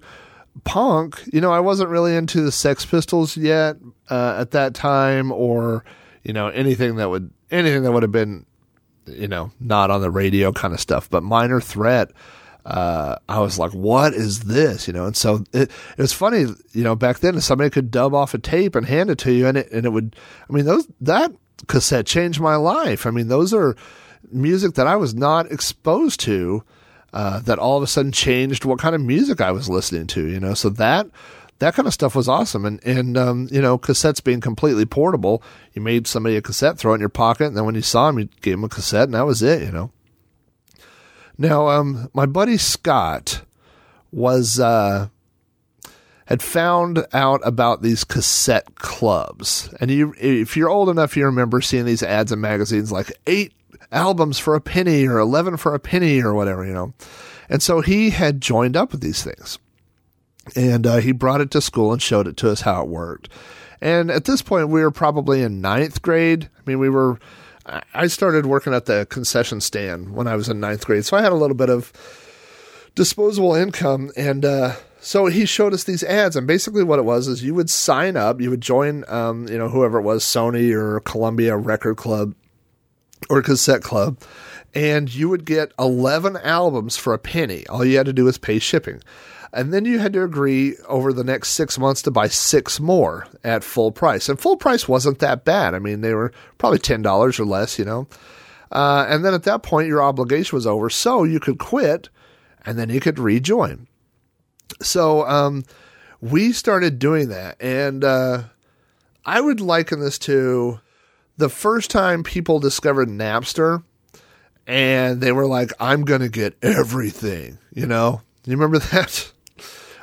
[0.63, 1.21] punk.
[1.31, 3.75] You know, I wasn't really into the Sex Pistols yet
[4.09, 5.83] uh, at that time or,
[6.23, 8.45] you know, anything that would, anything that would have been,
[9.07, 11.09] you know, not on the radio kind of stuff.
[11.09, 12.11] But Minor Threat,
[12.67, 14.87] uh, I was like, what is this?
[14.87, 18.13] You know, and so it, it was funny, you know, back then somebody could dub
[18.13, 20.17] off a tape and hand it to you and it, and it would,
[20.49, 21.31] I mean, those, that
[21.67, 23.05] cassette changed my life.
[23.05, 23.77] I mean, those are
[24.29, 26.61] music that I was not exposed to,
[27.13, 30.27] uh, that all of a sudden changed what kind of music I was listening to,
[30.27, 31.07] you know, so that,
[31.59, 32.65] that kind of stuff was awesome.
[32.65, 35.41] And, and, um, you know, cassettes being completely portable,
[35.73, 37.45] you made somebody a cassette, throw it in your pocket.
[37.45, 39.63] And then when you saw him, you gave him a cassette and that was it,
[39.63, 39.89] you know.
[41.37, 43.43] Now, um, my buddy Scott
[44.11, 45.09] was uh,
[46.25, 51.61] had found out about these cassette clubs, and you, if you're old enough, you remember
[51.61, 53.53] seeing these ads in magazines like eight
[53.91, 56.93] albums for a penny or eleven for a penny or whatever, you know.
[57.49, 59.59] And so he had joined up with these things,
[60.55, 63.29] and uh, he brought it to school and showed it to us how it worked.
[63.79, 66.49] And at this point, we were probably in ninth grade.
[66.57, 67.19] I mean, we were
[67.93, 71.21] I started working at the concession stand when I was in ninth grade, so I
[71.21, 71.91] had a little bit of
[72.95, 76.35] disposable income, and uh, so he showed us these ads.
[76.35, 79.57] And basically, what it was is you would sign up, you would join, um, you
[79.57, 82.33] know, whoever it was, Sony or Columbia Record Club
[83.29, 84.17] or Cassette Club,
[84.73, 87.67] and you would get eleven albums for a penny.
[87.67, 89.01] All you had to do was pay shipping.
[89.53, 93.27] And then you had to agree over the next six months to buy six more
[93.43, 94.27] at full price.
[94.29, 95.73] And full price wasn't that bad.
[95.73, 98.07] I mean, they were probably $10 or less, you know.
[98.71, 100.89] Uh, and then at that point, your obligation was over.
[100.89, 102.09] So you could quit
[102.65, 103.87] and then you could rejoin.
[104.81, 105.63] So um,
[106.19, 107.55] we started doing that.
[107.61, 108.43] And uh,
[109.25, 110.81] I would liken this to
[111.37, 113.83] the first time people discovered Napster
[114.65, 118.21] and they were like, I'm going to get everything, you know?
[118.45, 119.31] You remember that?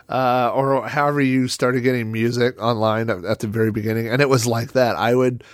[0.09, 4.09] Uh, or however you started getting music online at, the very beginning.
[4.09, 4.97] And it was like that.
[4.97, 5.45] I would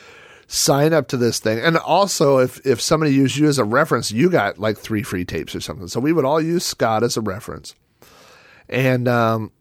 [0.47, 1.61] sign up to this thing.
[1.61, 5.25] And also, if, if somebody used you as a reference, you got like three free
[5.25, 5.89] tapes or something.
[5.89, 7.75] So we would all use Scott as a reference.
[8.69, 9.53] And, um,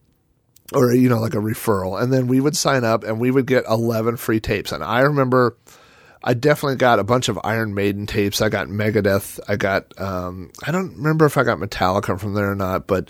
[0.73, 2.01] or, you know, like a referral.
[2.01, 4.71] And then we would sign up and we would get 11 free tapes.
[4.71, 5.57] And I remember
[6.23, 8.41] I definitely got a bunch of Iron Maiden tapes.
[8.41, 9.39] I got Megadeth.
[9.47, 13.09] I got, um, I don't remember if I got Metallica from there or not, but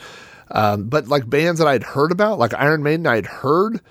[0.51, 3.81] um, but like bands that I'd heard about, like Iron Maiden, I'd heard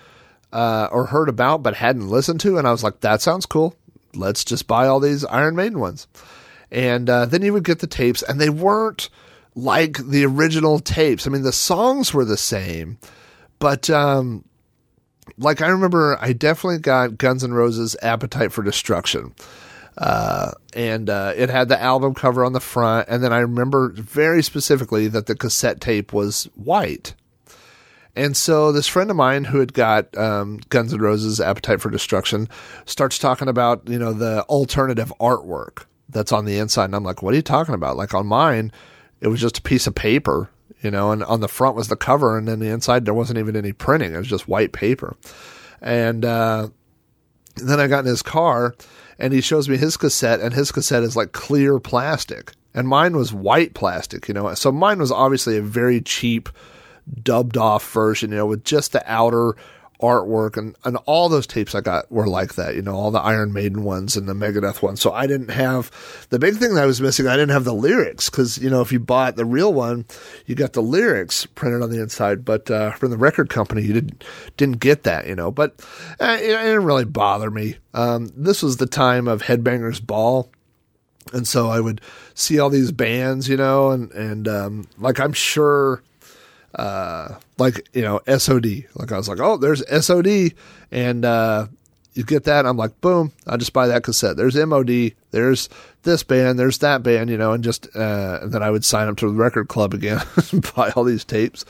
[0.52, 3.76] uh, or heard about but hadn't listened to, and I was like, that sounds cool.
[4.14, 6.06] Let's just buy all these Iron Maiden ones.
[6.70, 9.08] And uh, then you would get the tapes, and they weren't
[9.54, 11.26] like the original tapes.
[11.26, 12.98] I mean, the songs were the same,
[13.58, 14.44] but um,
[15.38, 19.34] like I remember, I definitely got Guns N' Roses' "Appetite for Destruction."
[19.98, 23.08] Uh, and uh, it had the album cover on the front.
[23.08, 27.14] And then I remember very specifically that the cassette tape was white.
[28.14, 31.90] And so this friend of mine who had got um, Guns N' Roses' Appetite for
[31.90, 32.48] Destruction
[32.84, 37.22] starts talking about you know the alternative artwork that's on the inside, and I'm like,
[37.22, 37.96] what are you talking about?
[37.96, 38.72] Like on mine,
[39.20, 40.48] it was just a piece of paper,
[40.80, 43.38] you know, and on the front was the cover, and then the inside there wasn't
[43.38, 45.16] even any printing; it was just white paper.
[45.80, 46.68] And uh,
[47.56, 48.74] And then I got in his car
[49.18, 53.16] and he shows me his cassette and his cassette is like clear plastic and mine
[53.16, 54.52] was white plastic, you know.
[54.54, 56.48] So mine was obviously a very cheap
[57.22, 59.54] dubbed off version, you know, with just the outer
[60.00, 63.20] artwork and, and all those tapes I got were like that, you know, all the
[63.20, 65.00] Iron Maiden ones and the Megadeth ones.
[65.00, 65.90] So I didn't have
[66.30, 67.26] the big thing that I was missing.
[67.26, 70.06] I didn't have the lyrics because, you know, if you bought the real one,
[70.46, 73.92] you got the lyrics printed on the inside, but, uh, from the record company, you
[73.92, 74.24] didn't,
[74.56, 75.84] didn't get that, you know, but
[76.20, 77.76] uh, it, it didn't really bother me.
[77.92, 80.50] Um, this was the time of Headbangers Ball.
[81.32, 82.00] And so I would
[82.34, 86.02] see all these bands, you know, and, and, um, like I'm sure,
[86.74, 88.84] uh, like you know SOD.
[88.94, 90.52] Like I was like, oh, there's SOD,
[90.90, 91.66] and uh,
[92.14, 92.66] you get that.
[92.66, 94.36] I'm like, boom, I just buy that cassette.
[94.36, 95.12] There's MOD.
[95.30, 95.68] There's
[96.02, 96.58] this band.
[96.58, 97.30] There's that band.
[97.30, 99.94] You know, and just uh, and then I would sign up to the record club
[99.94, 100.20] again,
[100.76, 101.64] buy all these tapes,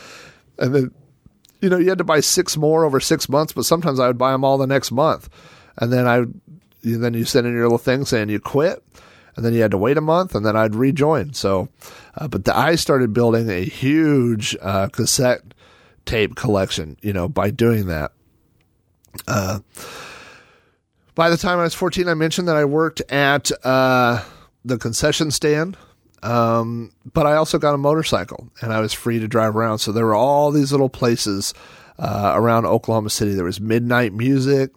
[0.59, 0.91] and then
[1.61, 4.19] you know you had to buy six more over six months, but sometimes I would
[4.19, 5.29] buy them all the next month,
[5.77, 6.25] and then I
[6.83, 8.83] then you send in your little thing saying you quit
[9.39, 11.33] and then you had to wait a month, and then I'd rejoin.
[11.33, 11.69] So,
[12.17, 15.43] uh, but the, I started building a huge uh, cassette
[16.05, 18.11] tape collection, you know, by doing that.
[19.29, 19.61] Uh,
[21.15, 24.25] by the time I was 14, I mentioned that I worked at uh,
[24.65, 25.77] the concession stand.
[26.25, 29.79] Um, but I also got a motorcycle and I was free to drive around.
[29.79, 31.55] So there were all these little places
[31.97, 33.35] uh, around Oklahoma City.
[33.35, 34.73] There was Midnight Music,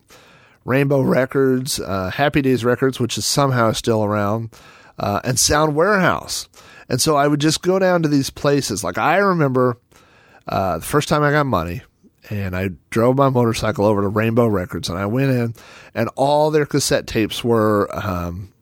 [0.66, 4.51] Rainbow Records, uh, Happy Days Records, which is somehow still around,
[4.99, 6.47] uh, and Sound Warehouse.
[6.88, 8.84] And so I would just go down to these places.
[8.84, 9.78] Like I remember
[10.47, 11.82] uh, the first time I got money,
[12.30, 15.53] and I drove my motorcycle over to Rainbow Records, and I went in,
[15.93, 18.53] and all their cassette tapes were um,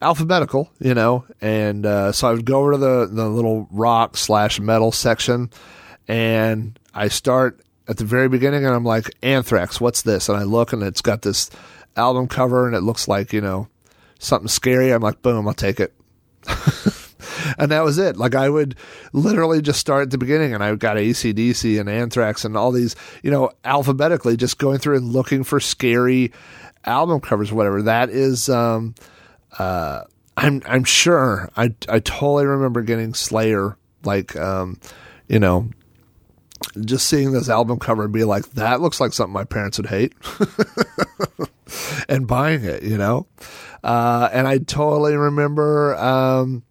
[0.00, 1.24] alphabetical, you know.
[1.40, 5.50] And uh, so I would go over to the the little rock slash metal section,
[6.08, 10.28] and I start at the very beginning and I'm like, Anthrax, what's this?
[10.28, 11.50] And I look and it's got this
[11.96, 13.68] album cover and it looks like, you know,
[14.18, 14.90] something scary.
[14.90, 15.92] I'm like, boom, I'll take it.
[17.58, 18.16] and that was it.
[18.16, 18.76] Like I would
[19.12, 22.96] literally just start at the beginning and I got ACDC and Anthrax and all these,
[23.22, 26.32] you know, alphabetically just going through and looking for scary
[26.84, 27.82] album covers, whatever.
[27.82, 28.94] That is, um,
[29.58, 30.02] uh,
[30.36, 34.80] I'm, I'm sure I, I totally remember getting Slayer, like, um,
[35.28, 35.70] you know,
[36.84, 39.88] just seeing this album cover and be like, that looks like something my parents would
[39.88, 40.12] hate,
[42.08, 43.26] and buying it, you know.
[43.82, 46.62] Uh, and I totally remember um,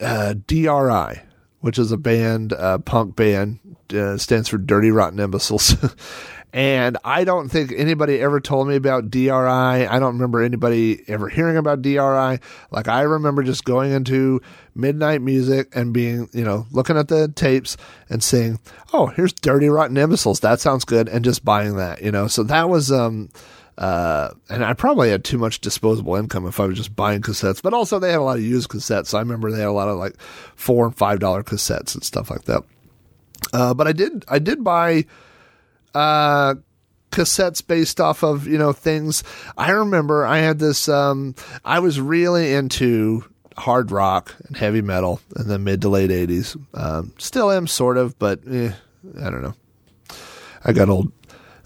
[0.00, 1.22] uh, DRI,
[1.60, 3.58] which is a band, uh, punk band,
[3.92, 5.76] uh, stands for Dirty Rotten Imbeciles.
[6.56, 9.30] And I don't think anybody ever told me about DRI.
[9.30, 12.40] I don't remember anybody ever hearing about DRI.
[12.70, 14.40] Like I remember just going into
[14.74, 17.76] midnight music and being, you know, looking at the tapes
[18.08, 18.58] and seeing,
[18.94, 20.40] "Oh, here's Dirty Rotten Imbeciles.
[20.40, 22.26] That sounds good," and just buying that, you know.
[22.26, 23.28] So that was um
[23.76, 27.60] uh, and I probably had too much disposable income if I was just buying cassettes,
[27.60, 29.08] but also they had a lot of used cassettes.
[29.08, 30.18] So I remember they had a lot of like
[30.54, 32.62] four and five dollar cassettes and stuff like that.
[33.52, 35.04] Uh, but I did, I did buy,
[35.96, 36.54] uh,
[37.10, 39.24] cassettes based off of, you know, things.
[39.56, 41.34] I remember I had this, um,
[41.64, 43.24] I was really into
[43.56, 46.56] hard rock and heavy metal in the mid to late 80s.
[46.74, 48.72] Um, still am sort of, but eh,
[49.18, 49.54] I don't know.
[50.62, 51.10] I got old.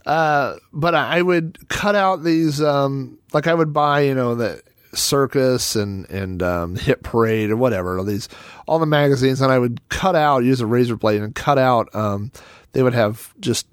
[0.06, 4.62] Uh, but I would cut out these, um, like I would buy, you know, the
[4.94, 8.28] circus and, and, um, hit parade or whatever, all these,
[8.68, 9.40] all the magazines.
[9.40, 12.30] And I would cut out, use a razor blade and cut out, um,
[12.72, 13.66] they would have just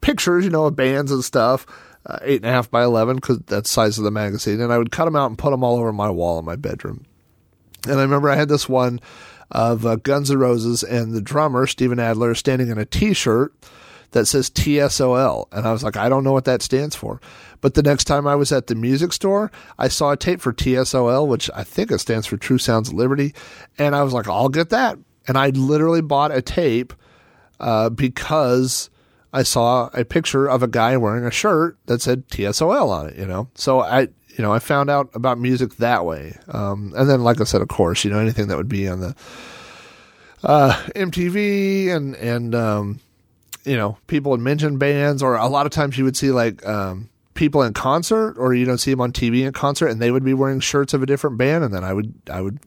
[0.00, 1.66] pictures, you know, of bands and stuff,
[2.06, 4.60] uh, eight and a half by 11, because that's the size of the magazine.
[4.60, 6.56] And I would cut them out and put them all over my wall in my
[6.56, 7.04] bedroom.
[7.86, 9.00] And I remember I had this one
[9.50, 13.54] of uh, Guns N' Roses and the drummer, Steven Adler, standing in a t shirt
[14.12, 15.46] that says TSOL.
[15.52, 17.20] And I was like, I don't know what that stands for.
[17.60, 20.52] But the next time I was at the music store, I saw a tape for
[20.52, 23.34] TSOL, which I think it stands for True Sounds of Liberty.
[23.78, 24.98] And I was like, I'll get that.
[25.26, 26.94] And I literally bought a tape
[27.60, 28.88] uh, because
[29.32, 33.16] I saw a picture of a guy wearing a shirt that said TSOL on it,
[33.16, 33.48] you know?
[33.54, 36.36] So I, you know, I found out about music that way.
[36.48, 39.00] Um, and then, like I said, of course, you know, anything that would be on
[39.00, 39.14] the
[40.42, 43.00] uh, MTV and, and, um,
[43.64, 46.64] you know, people would mention bands, or a lot of times you would see like,
[46.66, 50.10] um, people in concert or you don't see them on TV in concert and they
[50.10, 52.58] would be wearing shirts of a different band and then I would I would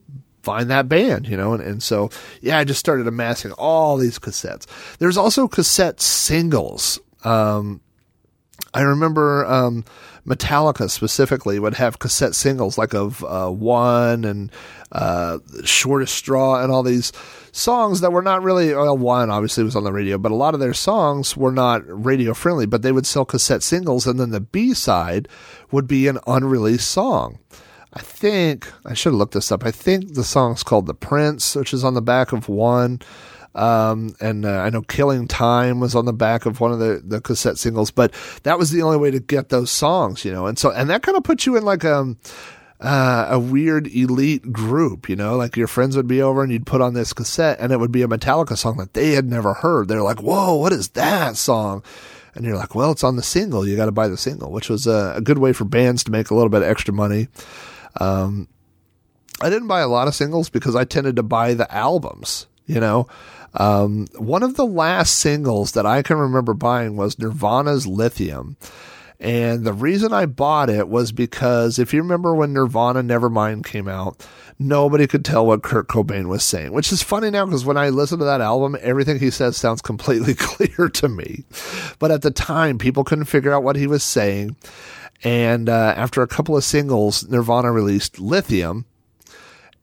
[0.43, 2.09] find that band, you know, and, and so
[2.41, 4.65] yeah, I just started amassing all these cassettes.
[4.97, 6.99] There's also cassette singles.
[7.23, 7.81] Um,
[8.73, 9.83] I remember um,
[10.25, 14.51] Metallica specifically would have cassette singles like of uh, One and
[14.91, 17.11] uh, Shortest Straw and all these
[17.51, 20.53] songs that were not really, well, One obviously was on the radio, but a lot
[20.53, 24.29] of their songs were not radio friendly, but they would sell cassette singles and then
[24.29, 25.27] the B side
[25.71, 27.39] would be an unreleased song.
[27.93, 29.65] I think, I should have looked this up.
[29.65, 33.01] I think the song's called The Prince, which is on the back of One.
[33.53, 37.01] Um, and uh, I know Killing Time was on the back of one of the,
[37.03, 38.13] the cassette singles, but
[38.43, 40.45] that was the only way to get those songs, you know.
[40.45, 42.17] And so, and that kind of puts you in like um,
[42.81, 46.65] uh, a weird elite group, you know, like your friends would be over and you'd
[46.65, 49.53] put on this cassette and it would be a Metallica song that they had never
[49.53, 49.87] heard.
[49.87, 51.83] They're like, whoa, what is that song?
[52.33, 53.67] And you're like, well, it's on the single.
[53.67, 56.11] You got to buy the single, which was a, a, good way for bands to
[56.11, 57.27] make a little bit of extra money.
[57.99, 58.47] Um,
[59.41, 62.79] I didn't buy a lot of singles because I tended to buy the albums, you
[62.79, 63.07] know.
[63.53, 68.55] Um, one of the last singles that I can remember buying was Nirvana's Lithium.
[69.19, 73.87] And the reason I bought it was because if you remember when Nirvana Nevermind came
[73.87, 74.25] out,
[74.57, 77.89] nobody could tell what Kurt Cobain was saying, which is funny now because when I
[77.89, 81.43] listen to that album, everything he says sounds completely clear to me.
[81.99, 84.55] But at the time, people couldn't figure out what he was saying.
[85.23, 88.85] And uh, after a couple of singles, Nirvana released Lithium.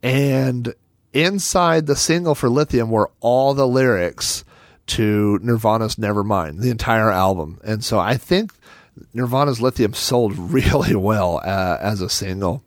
[0.02, 0.74] And
[1.12, 4.44] inside the single for Lithium were all the lyrics
[4.86, 7.60] to Nirvana's Nevermind, the entire album.
[7.64, 8.52] And so I think
[9.12, 12.62] Nirvana's Lithium sold really well uh, as a single.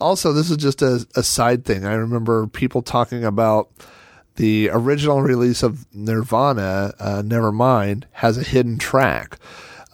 [0.00, 1.84] Also, this is just a, a side thing.
[1.84, 3.70] I remember people talking about
[4.36, 9.38] the original release of Nirvana, uh, Nevermind, has a hidden track.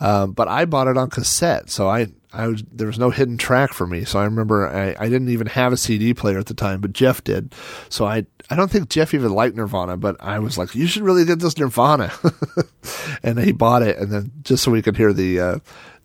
[0.01, 3.36] Um, but I bought it on cassette, so I, I was, there was no hidden
[3.36, 4.05] track for me.
[4.05, 6.92] So I remember I, I didn't even have a CD player at the time, but
[6.92, 7.55] Jeff did.
[7.88, 11.03] So I, I don't think Jeff even liked Nirvana, but I was like, you should
[11.03, 12.12] really get this Nirvana.
[13.22, 13.98] and he bought it.
[13.98, 15.59] And then just so we could hear the, uh,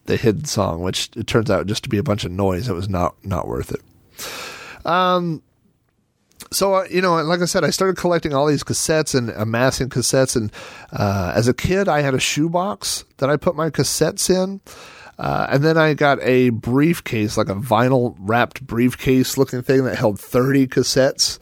[0.05, 2.67] the hidden song, which it turns out just to be a bunch of noise.
[2.67, 4.85] It was not, not worth it.
[4.85, 5.41] Um,
[6.55, 9.89] so uh, you know, like I said, I started collecting all these cassettes and amassing
[9.89, 10.35] cassettes.
[10.35, 10.51] And
[10.93, 14.61] uh, as a kid, I had a shoebox that I put my cassettes in.
[15.17, 19.97] Uh, and then I got a briefcase, like a vinyl wrapped briefcase looking thing that
[19.97, 21.39] held 30 cassettes.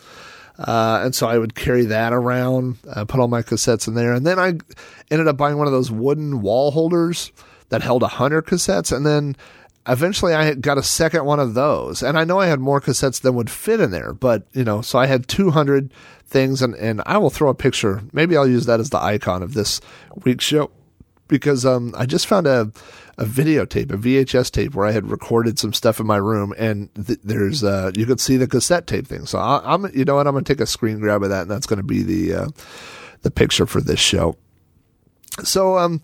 [0.58, 4.14] Uh, and so I would carry that around, uh, put all my cassettes in there.
[4.14, 4.54] And then I
[5.10, 7.32] ended up buying one of those wooden wall holders
[7.70, 8.96] that held 100 cassettes.
[8.96, 9.36] And then
[9.88, 12.02] eventually I got a second one of those.
[12.02, 14.82] And I know I had more cassettes than would fit in there, but you know,
[14.82, 15.94] so I had 200
[16.26, 18.02] things and, and I will throw a picture.
[18.12, 19.82] Maybe I'll use that as the icon of this
[20.24, 20.72] week's show
[21.28, 22.72] because, um, I just found a,
[23.18, 26.90] a videotape, a VHS tape where I had recorded some stuff in my room and
[26.96, 29.26] th- there's, uh, you could see the cassette tape thing.
[29.26, 30.28] So I, am you know what?
[30.28, 32.34] I'm going to take a screen grab of that and that's going to be the,
[32.34, 32.48] uh,
[33.22, 34.38] the picture for this show.
[35.44, 36.02] So, um,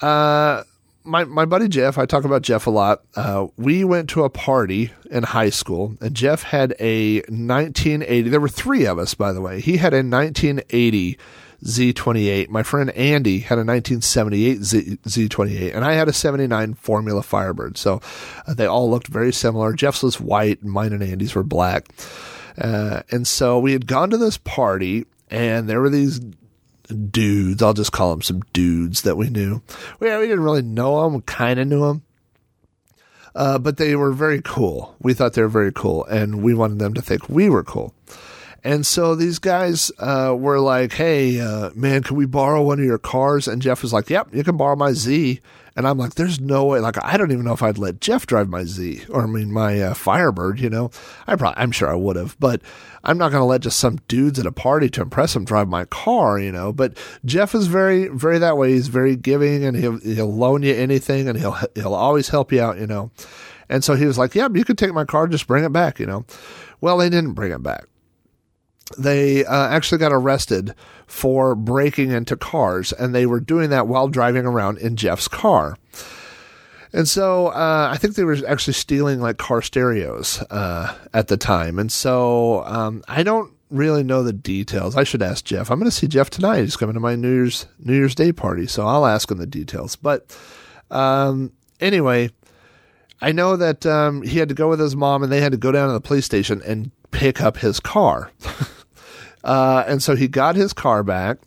[0.00, 0.64] uh,
[1.10, 3.02] my my buddy Jeff, I talk about Jeff a lot.
[3.16, 8.28] Uh, we went to a party in high school, and Jeff had a 1980.
[8.28, 9.60] There were three of us, by the way.
[9.60, 11.18] He had a 1980
[11.64, 12.48] Z28.
[12.48, 17.76] My friend Andy had a 1978 Z, Z28, and I had a 79 Formula Firebird.
[17.76, 18.00] So
[18.46, 19.72] uh, they all looked very similar.
[19.72, 21.88] Jeff's was white, mine and Andy's were black.
[22.56, 26.20] Uh, and so we had gone to this party, and there were these
[26.90, 27.62] dudes.
[27.62, 29.62] I'll just call them some dudes that we knew.
[29.98, 32.02] We, we didn't really know them, kind of knew them.
[33.34, 34.96] Uh, but they were very cool.
[35.00, 37.94] We thought they were very cool, and we wanted them to think we were cool.
[38.62, 42.84] And so these guys uh, were like, "Hey, uh, man, can we borrow one of
[42.84, 45.40] your cars?" And Jeff was like, "Yep, you can borrow my Z."
[45.76, 48.26] And I'm like, "There's no way." Like, I don't even know if I'd let Jeff
[48.26, 50.60] drive my Z, or I mean, my uh, Firebird.
[50.60, 50.90] You know,
[51.26, 52.60] I probably, I'm sure I would have, but
[53.02, 55.68] I'm not going to let just some dudes at a party to impress him drive
[55.68, 56.38] my car.
[56.38, 58.72] You know, but Jeff is very, very that way.
[58.72, 62.60] He's very giving, and he'll he'll loan you anything, and he'll he'll always help you
[62.60, 62.78] out.
[62.78, 63.10] You know,
[63.70, 65.98] and so he was like, "Yep, you can take my car, just bring it back."
[65.98, 66.26] You know,
[66.82, 67.86] well, they didn't bring it back
[68.98, 70.74] they uh, actually got arrested
[71.06, 75.76] for breaking into cars, and they were doing that while driving around in Jeff's car.
[76.92, 81.36] And so uh, I think they were actually stealing like car stereos uh, at the
[81.36, 81.78] time.
[81.78, 84.96] And so um, I don't really know the details.
[84.96, 85.70] I should ask Jeff.
[85.70, 86.62] I'm going to see Jeff tonight.
[86.62, 89.46] He's coming to my New Year's New Year's Day party, so I'll ask him the
[89.46, 89.94] details.
[89.94, 90.36] But
[90.90, 92.30] um, anyway,
[93.20, 95.58] I know that um, he had to go with his mom, and they had to
[95.58, 98.32] go down to the police station and pick up his car.
[99.42, 101.38] Uh, and so he got his car back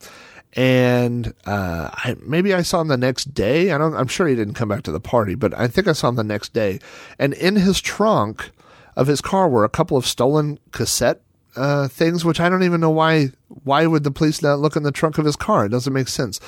[0.55, 3.71] and uh, I, maybe I saw him the next day.
[3.71, 3.95] I don't.
[3.95, 6.15] I'm sure he didn't come back to the party, but I think I saw him
[6.15, 6.79] the next day.
[7.17, 8.51] And in his trunk
[8.95, 11.21] of his car were a couple of stolen cassette
[11.55, 13.31] uh, things, which I don't even know why.
[13.63, 15.65] Why would the police not look in the trunk of his car?
[15.65, 16.39] It doesn't make sense.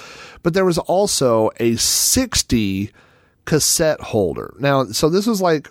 [0.43, 2.91] But there was also a 60
[3.45, 4.53] cassette holder.
[4.59, 5.67] Now, so this was like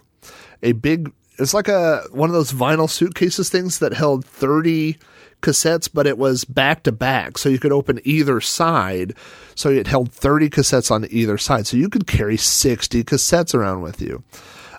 [0.62, 1.12] a big.
[1.38, 4.98] It's like a one of those vinyl suitcases things that held 30
[5.44, 9.14] cassettes, but it was back to back, so you could open either side.
[9.54, 13.82] So it held 30 cassettes on either side, so you could carry 60 cassettes around
[13.82, 14.24] with you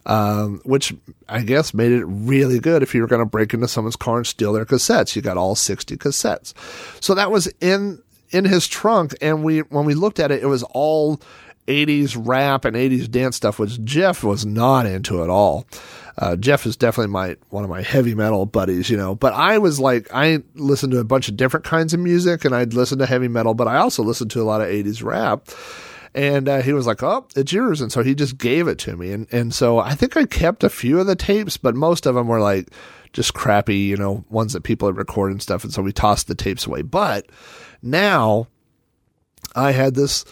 [0.05, 0.93] um, which
[1.27, 4.17] I guess made it really good if you were going to break into someone's car
[4.17, 5.15] and steal their cassettes.
[5.15, 6.53] You got all 60 cassettes.
[7.03, 8.01] So that was in
[8.31, 11.19] in his trunk, and we when we looked at it, it was all
[11.67, 15.65] 80s rap and 80s dance stuff, which Jeff was not into at all.
[16.17, 19.15] Uh, Jeff is definitely my one of my heavy metal buddies, you know.
[19.15, 22.55] But I was like, I listened to a bunch of different kinds of music, and
[22.55, 25.49] I'd listen to heavy metal, but I also listened to a lot of 80s rap.
[26.13, 28.95] And uh, he was like, "Oh, it's yours," and so he just gave it to
[28.95, 29.11] me.
[29.11, 32.15] And and so I think I kept a few of the tapes, but most of
[32.15, 32.69] them were like
[33.11, 35.65] just crappy, you know, ones that people had recorded and stuff.
[35.65, 36.83] And so we tossed the tapes away.
[36.83, 37.27] But
[37.81, 38.47] now
[39.55, 40.23] I had this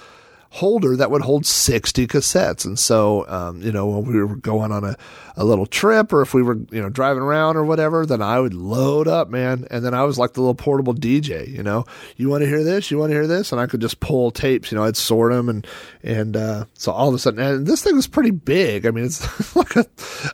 [0.54, 2.64] holder that would hold 60 cassettes.
[2.64, 4.95] And so, um, you know, when we were going on a,
[5.36, 8.39] a little trip or if we were, you know, driving around or whatever, then I
[8.39, 9.66] would load up, man.
[9.72, 11.86] And then I was like the little portable DJ, you know,
[12.18, 12.91] you want to hear this?
[12.91, 13.51] You want to hear this?
[13.51, 15.49] And I could just pull tapes, you know, I'd sort them.
[15.49, 15.66] And,
[16.04, 18.86] and, uh, so all of a sudden, and this thing was pretty big.
[18.86, 19.88] I mean, it's like a,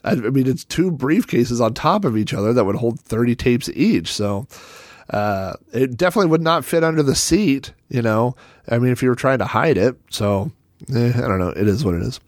[0.04, 3.70] I mean, it's two briefcases on top of each other that would hold 30 tapes
[3.70, 4.12] each.
[4.12, 4.48] So,
[5.10, 8.36] uh, it definitely would not fit under the seat, you know.
[8.68, 9.98] I mean, if you were trying to hide it.
[10.10, 10.52] So,
[10.94, 11.50] eh, I don't know.
[11.50, 12.20] It is what it is.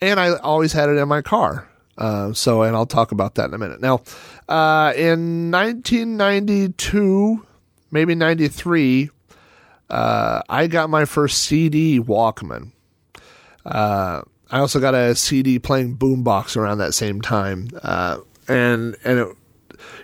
[0.00, 1.68] And I always had it in my car.
[1.98, 3.80] Uh, so, and I'll talk about that in a minute.
[3.80, 4.02] Now,
[4.48, 7.46] uh, in 1992,
[7.90, 9.10] maybe 93,
[9.90, 12.72] uh, I got my first CD Walkman.
[13.66, 17.68] Uh, I also got a CD playing boombox around that same time.
[17.82, 18.18] Uh,
[18.48, 19.36] and, and it,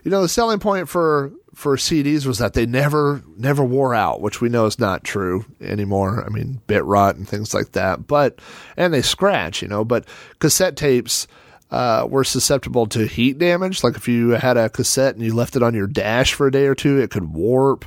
[0.05, 4.21] you know, the selling point for for CDs was that they never never wore out,
[4.21, 6.23] which we know is not true anymore.
[6.23, 8.07] I mean, bit rot and things like that.
[8.07, 8.41] But
[8.77, 9.83] and they scratch, you know.
[9.83, 10.07] But
[10.39, 11.27] cassette tapes
[11.71, 13.83] uh, were susceptible to heat damage.
[13.83, 16.53] Like if you had a cassette and you left it on your dash for a
[16.53, 17.87] day or two, it could warp.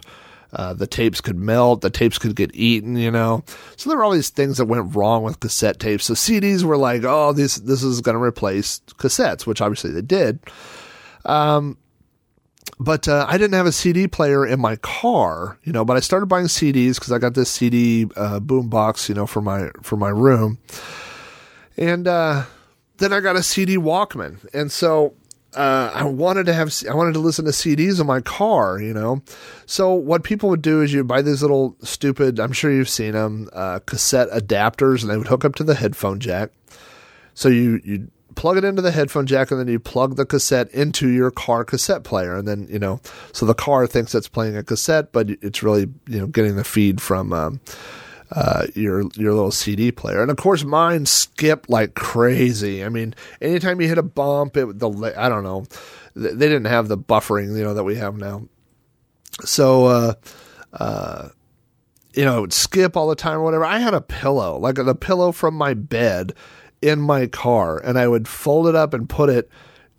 [0.51, 1.81] Uh, the tapes could melt.
[1.81, 2.97] The tapes could get eaten.
[2.97, 3.43] You know.
[3.75, 6.05] So there were all these things that went wrong with cassette tapes.
[6.05, 10.01] So CDs were like, oh, this this is going to replace cassettes, which obviously they
[10.01, 10.39] did.
[11.23, 11.77] Um,
[12.79, 15.83] but uh, I didn't have a CD player in my car, you know.
[15.83, 19.27] But I started buying CDs because I got this CD uh, boom box, you know,
[19.27, 20.59] for my for my room,
[21.77, 22.45] and uh,
[22.97, 25.13] then I got a CD Walkman, and so
[25.55, 28.93] uh, I wanted to have I wanted to listen to CDs in my car, you
[28.93, 29.21] know.
[29.65, 33.13] So what people would do is you buy these little stupid, I'm sure you've seen
[33.13, 36.51] them, uh, cassette adapters, and they would hook up to the headphone jack.
[37.33, 40.71] So you you plug it into the headphone jack and then you plug the cassette
[40.71, 42.37] into your car cassette player.
[42.37, 43.01] And then you know
[43.33, 46.63] so the car thinks it's playing a cassette but it's really you know getting the
[46.63, 47.59] feed from um,
[48.31, 50.21] uh, your your little CD player.
[50.21, 52.81] And of course mine skipped like crazy.
[52.81, 55.65] I mean anytime you hit a bump it the I don't know
[56.15, 58.47] they didn't have the buffering you know that we have now.
[59.43, 60.13] So uh
[60.71, 61.29] uh
[62.13, 63.65] you know, it would skip all the time or whatever.
[63.65, 66.33] I had a pillow, like the pillow from my bed
[66.81, 69.49] in my car and I would fold it up and put it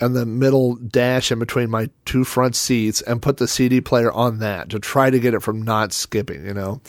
[0.01, 4.11] in the middle dash in between my two front seats and put the CD player
[4.13, 6.81] on that to try to get it from not skipping, you know.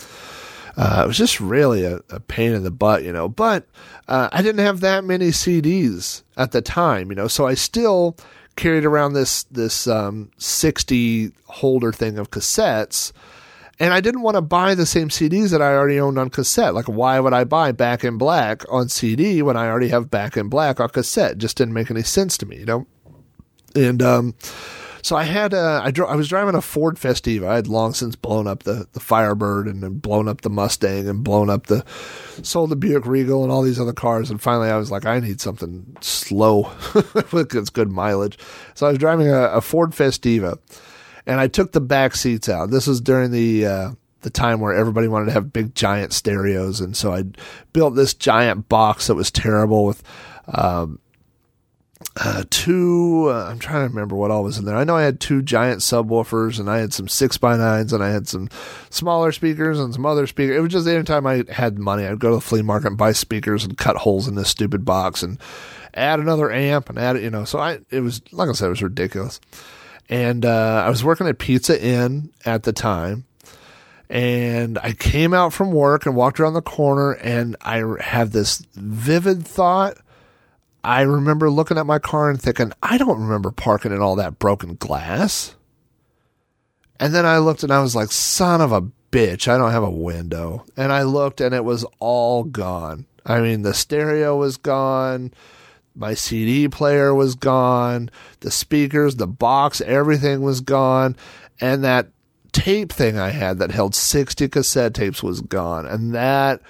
[0.78, 3.28] Uh, it was just really a, a, pain in the butt, you know.
[3.28, 3.68] But
[4.08, 8.16] uh, I didn't have that many CDs at the time, you know, so I still
[8.56, 13.12] carried around this this um, 60 holder thing of cassettes
[13.80, 16.74] and I didn't want to buy the same CDs that I already owned on cassette.
[16.74, 20.38] Like, why would I buy Back in Black on CD when I already have Back
[20.38, 21.32] in Black on cassette?
[21.32, 22.88] It just didn't make any sense to me, you know?
[23.76, 24.36] And, um,
[25.04, 27.48] so I had a, I, dro- I was driving a Ford Festiva.
[27.48, 31.24] I had long since blown up the, the Firebird and blown up the Mustang and
[31.24, 31.84] blown up the,
[32.44, 34.30] sold the Buick Regal and all these other cars.
[34.30, 36.72] And finally I was like, I need something slow
[37.32, 38.38] with good mileage.
[38.76, 40.60] So I was driving a, a Ford Festiva
[41.26, 42.72] and I took the back seats out.
[42.72, 43.92] This was during the uh,
[44.22, 47.24] the time where everybody wanted to have big giant stereos, and so I
[47.74, 50.04] built this giant box that was terrible with
[50.48, 51.00] um,
[52.20, 53.28] uh, two.
[53.30, 54.76] Uh, I'm trying to remember what all was in there.
[54.76, 58.04] I know I had two giant subwoofers, and I had some six by nines, and
[58.04, 58.50] I had some
[58.90, 60.58] smaller speakers and some other speakers.
[60.58, 63.12] It was just anytime I had money, I'd go to the flea market and buy
[63.14, 65.40] speakers and cut holes in this stupid box and
[65.94, 67.24] add another amp and add it.
[67.24, 69.40] You know, so I it was like I said, it was ridiculous.
[70.12, 73.24] And uh, I was working at Pizza Inn at the time.
[74.10, 78.58] And I came out from work and walked around the corner, and I had this
[78.74, 79.98] vivid thought.
[80.84, 84.38] I remember looking at my car and thinking, I don't remember parking in all that
[84.38, 85.56] broken glass.
[87.00, 88.82] And then I looked and I was like, son of a
[89.12, 90.66] bitch, I don't have a window.
[90.76, 93.06] And I looked and it was all gone.
[93.26, 95.32] I mean, the stereo was gone.
[95.96, 98.10] My CD player was gone.
[98.40, 101.16] The speakers, the box, everything was gone.
[101.60, 102.08] And that
[102.52, 105.86] tape thing I had that held 60 cassette tapes was gone.
[105.86, 106.62] And that,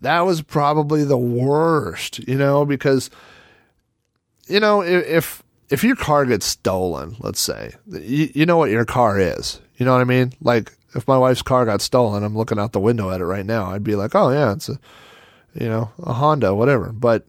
[0.00, 3.10] that was probably the worst, you know, because,
[4.46, 8.84] you know, if, if, your car gets stolen, let's say, you, you know what your
[8.84, 9.60] car is.
[9.76, 10.32] You know what I mean?
[10.40, 13.46] Like, if my wife's car got stolen, I'm looking out the window at it right
[13.46, 13.66] now.
[13.66, 14.78] I'd be like, oh, yeah, it's a,
[15.54, 16.92] you know, a Honda, whatever.
[16.92, 17.26] But,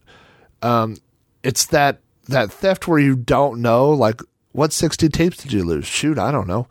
[0.62, 0.96] um,
[1.42, 4.20] it's that, that theft where you don't know, like,
[4.52, 5.86] what 60 tapes did you lose?
[5.86, 6.66] Shoot, I don't know.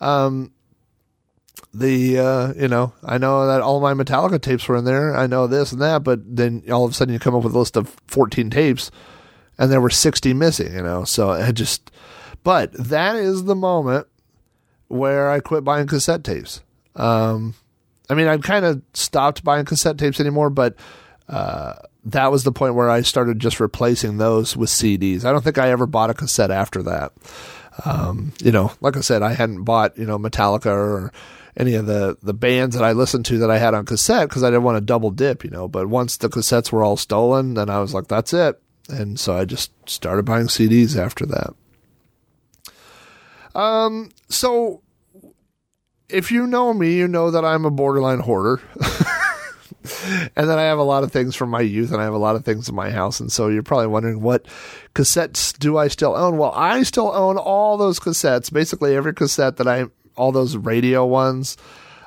[0.00, 0.52] Um,
[1.78, 5.14] the uh, you know I know that all my Metallica tapes were in there.
[5.14, 7.54] I know this and that, but then all of a sudden you come up with
[7.54, 8.90] a list of 14 tapes,
[9.58, 10.72] and there were 60 missing.
[10.72, 11.90] You know, so it just.
[12.42, 14.06] But that is the moment
[14.88, 16.62] where I quit buying cassette tapes.
[16.94, 17.54] Um,
[18.08, 20.76] I mean, I've kind of stopped buying cassette tapes anymore, but
[21.28, 21.74] uh,
[22.06, 25.24] that was the point where I started just replacing those with CDs.
[25.24, 27.12] I don't think I ever bought a cassette after that.
[27.84, 31.12] Um, you know, like I said, I hadn't bought you know Metallica or
[31.56, 34.44] any of the the bands that I listened to that I had on cassette because
[34.44, 35.66] I didn't want to double dip, you know.
[35.66, 38.60] But once the cassettes were all stolen, then I was like, that's it.
[38.88, 41.54] And so I just started buying CDs after that.
[43.58, 44.82] Um, so
[46.08, 48.62] if you know me, you know that I'm a borderline hoarder.
[50.36, 52.18] and then I have a lot of things from my youth and I have a
[52.18, 53.20] lot of things in my house.
[53.20, 54.46] And so you're probably wondering what
[54.94, 56.38] cassettes do I still own?
[56.38, 61.04] Well, I still own all those cassettes, basically every cassette that I, all those radio
[61.04, 61.56] ones,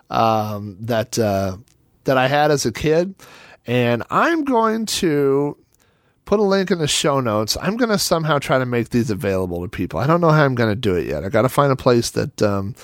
[0.09, 1.57] um, that, uh,
[2.05, 3.15] that I had as a kid.
[3.65, 5.57] And I'm going to
[6.25, 7.57] put a link in the show notes.
[7.61, 9.99] I'm going to somehow try to make these available to people.
[9.99, 11.23] I don't know how I'm going to do it yet.
[11.23, 12.75] I got to find a place that, um,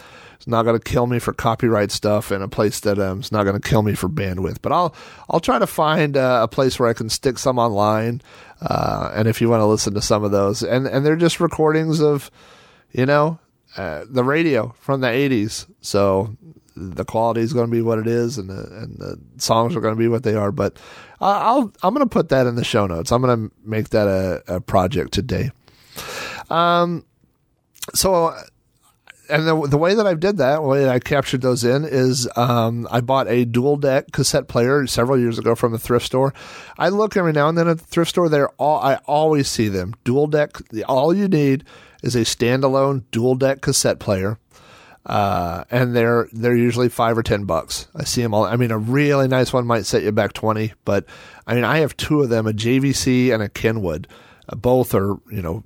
[0.47, 3.59] not going to kill me for copyright stuff, and a place that um, not going
[3.59, 4.61] to kill me for bandwidth.
[4.61, 4.95] But I'll
[5.29, 8.21] I'll try to find uh, a place where I can stick some online.
[8.61, 11.39] Uh, and if you want to listen to some of those, and and they're just
[11.39, 12.31] recordings of,
[12.91, 13.39] you know,
[13.77, 15.65] uh, the radio from the '80s.
[15.81, 16.35] So
[16.75, 19.81] the quality is going to be what it is, and the and the songs are
[19.81, 20.51] going to be what they are.
[20.51, 20.77] But
[21.19, 23.11] I'll I'm going to put that in the show notes.
[23.11, 25.51] I'm going to make that a, a project today.
[26.49, 27.05] Um,
[27.93, 28.35] so
[29.29, 31.83] and the, the way that I did that, the way that I captured those in
[31.85, 36.05] is um, I bought a dual deck cassette player several years ago from a thrift
[36.05, 36.33] store.
[36.77, 38.29] I look every now and then at the thrift store.
[38.29, 40.57] They're all I always see them dual deck.
[40.87, 41.63] All you need
[42.03, 44.39] is a standalone dual deck cassette player.
[45.05, 47.87] Uh, and they're they're usually five or ten bucks.
[47.95, 48.43] I see them all.
[48.43, 51.05] I mean, a really nice one might set you back twenty, but
[51.45, 54.07] I mean, I have two of them: a JVC and a Kenwood.
[54.49, 55.63] Uh, both are you know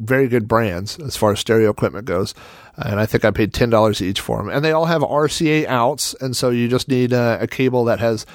[0.00, 2.34] very good brands as far as stereo equipment goes.
[2.76, 4.48] And I think I paid ten dollars each for them.
[4.48, 8.00] And they all have RCA outs, and so you just need a, a cable that
[8.00, 8.26] has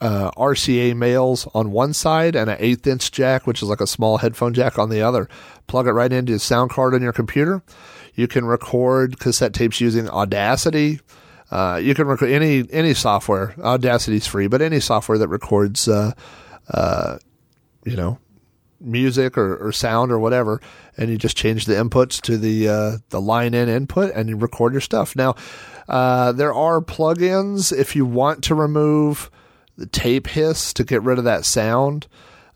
[0.00, 3.86] uh, RCA males on one side and an eighth inch jack, which is like a
[3.86, 5.28] small headphone jack on the other.
[5.66, 7.62] Plug it right into the sound card on your computer.
[8.14, 11.00] You can record cassette tapes using Audacity.
[11.50, 13.54] Uh, you can record any any software.
[13.58, 16.12] Audacity's free, but any software that records, uh,
[16.72, 17.18] uh
[17.84, 18.18] you know,
[18.80, 20.60] music or, or sound or whatever,
[20.96, 24.36] and you just change the inputs to the uh, the line in input and you
[24.36, 25.14] record your stuff.
[25.14, 25.34] Now,
[25.88, 29.30] uh, there are plugins if you want to remove
[29.76, 32.06] the tape hiss to get rid of that sound.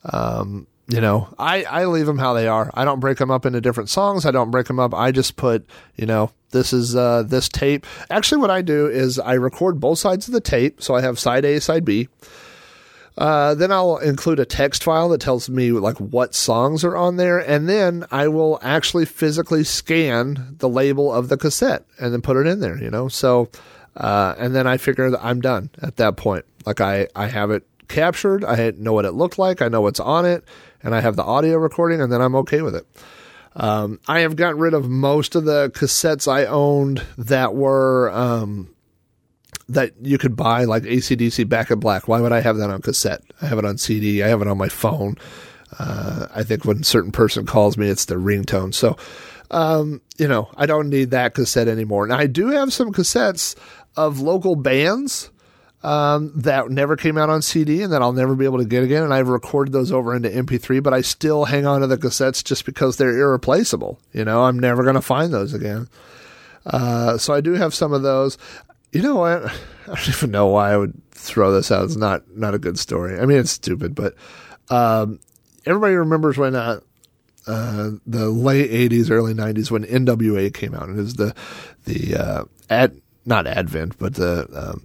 [0.04, 2.70] Um, you know, I, I leave them how they are.
[2.74, 4.26] I don't break them up into different songs.
[4.26, 4.92] I don't break them up.
[4.92, 5.66] I just put,
[5.96, 7.86] you know, this is uh, this tape.
[8.10, 10.82] Actually, what I do is I record both sides of the tape.
[10.82, 12.08] So I have side A, side B.
[13.16, 17.16] Uh, then I'll include a text file that tells me like what songs are on
[17.16, 22.22] there, and then I will actually physically scan the label of the cassette and then
[22.22, 22.76] put it in there.
[22.76, 23.50] You know, so
[23.96, 26.44] uh, and then I figure that I'm done at that point.
[26.66, 30.00] Like I I have it captured, I know what it looked like, I know what's
[30.00, 30.44] on it,
[30.82, 32.86] and I have the audio recording, and then I'm okay with it.
[33.56, 38.73] Um, I have gotten rid of most of the cassettes I owned that were um,
[39.68, 42.08] that you could buy like AC/DC Back in Black.
[42.08, 43.22] Why would I have that on cassette?
[43.40, 44.22] I have it on CD.
[44.22, 45.16] I have it on my phone.
[45.78, 48.74] Uh, I think when a certain person calls me, it's the ringtone.
[48.74, 48.96] So,
[49.50, 52.04] um, you know, I don't need that cassette anymore.
[52.04, 53.56] And I do have some cassettes
[53.96, 55.30] of local bands
[55.82, 58.82] um, that never came out on CD and that I'll never be able to get
[58.82, 59.02] again.
[59.02, 62.42] And I've recorded those over into MP3, but I still hang on to the cassettes
[62.42, 63.98] just because they're irreplaceable.
[64.12, 65.88] You know, I'm never going to find those again.
[66.66, 68.38] Uh, so I do have some of those.
[68.94, 69.44] You know what?
[69.84, 71.84] I don't even know why I would throw this out.
[71.84, 73.18] It's not not a good story.
[73.18, 74.14] I mean, it's stupid, but
[74.70, 75.18] um,
[75.66, 76.80] everybody remembers when uh,
[77.46, 80.88] uh, the late '80s, early '90s when NWA came out.
[80.88, 81.34] and It was the
[81.84, 84.82] the uh, ad not Advent, but the um,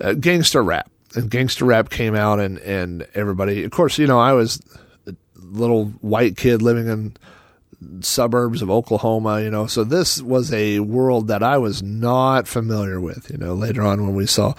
[0.00, 0.90] uh, gangster rap.
[1.14, 4.60] And gangster rap came out, and and everybody, of course, you know, I was
[5.06, 7.16] a little white kid living in
[8.00, 9.66] suburbs of Oklahoma, you know.
[9.66, 13.54] So this was a world that I was not familiar with, you know.
[13.54, 14.54] Later on, when we saw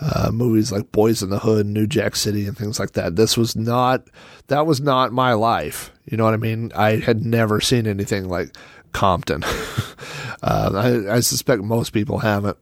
[0.00, 3.36] uh, movies like Boyz n the Hood, New Jack City, and things like that, this
[3.36, 4.08] was not
[4.48, 5.92] that was not my life.
[6.04, 6.72] You know what I mean?
[6.74, 8.56] I had never seen anything like
[8.92, 9.44] Compton.
[10.42, 10.70] uh,
[11.08, 12.58] I, I suspect most people haven't,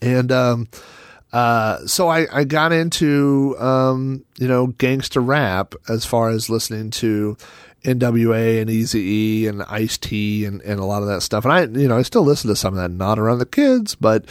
[0.00, 0.68] and um,
[1.32, 6.90] uh, so I, I got into um, you know gangster rap as far as listening
[6.92, 7.36] to
[7.84, 11.44] NWA and Easy E and Ice T and, and a lot of that stuff.
[11.44, 13.94] And I you know I still listen to some of that, not around the kids,
[13.94, 14.24] but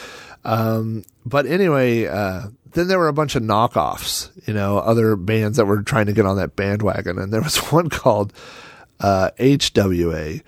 [0.43, 5.57] um, but anyway, uh, then there were a bunch of knockoffs, you know, other bands
[5.57, 8.33] that were trying to get on that bandwagon, and there was one called
[8.99, 10.41] uh, HWA.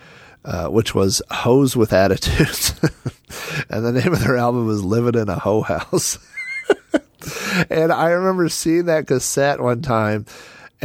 [0.43, 2.79] Uh, which was Hoes with Attitudes.
[3.71, 6.19] and the name of their album was Living in a Hoe House.
[7.71, 10.27] and I remember seeing that cassette one time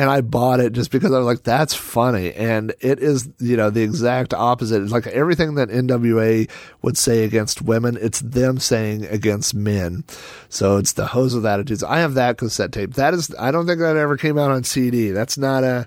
[0.01, 2.33] and I bought it just because I was like, that's funny.
[2.33, 4.83] And it is, you know, the exact opposite.
[4.83, 6.49] It's like everything that NWA
[6.81, 10.05] would say against women, it's them saying against men.
[10.49, 11.83] So it's the Hoes with Attitudes.
[11.83, 12.95] I have that cassette tape.
[12.95, 15.11] That is, I don't think that ever came out on CD.
[15.11, 15.87] That's not a,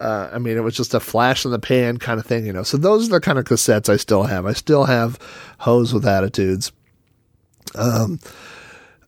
[0.00, 2.52] uh, I mean, it was just a flash in the pan kind of thing, you
[2.52, 2.62] know.
[2.62, 4.46] So those are the kind of cassettes I still have.
[4.46, 5.18] I still have
[5.58, 6.70] Hoes with Attitudes.
[7.74, 8.20] Um,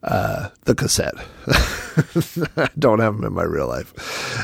[0.02, 1.14] uh, the cassette.
[2.56, 3.93] I don't have them in my real life.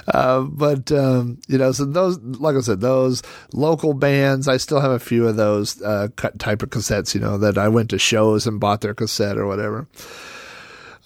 [0.09, 3.23] Uh, but, um, you know, so those, like I said, those
[3.53, 6.09] local bands, I still have a few of those uh,
[6.39, 9.47] type of cassettes, you know, that I went to shows and bought their cassette or
[9.47, 9.89] whatever.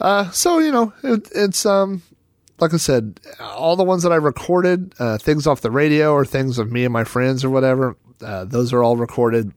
[0.01, 2.03] Uh, so, you know, it, it's, um,
[2.59, 6.25] like I said, all the ones that I recorded, uh, things off the radio or
[6.25, 9.53] things of me and my friends or whatever, uh, those are all recorded.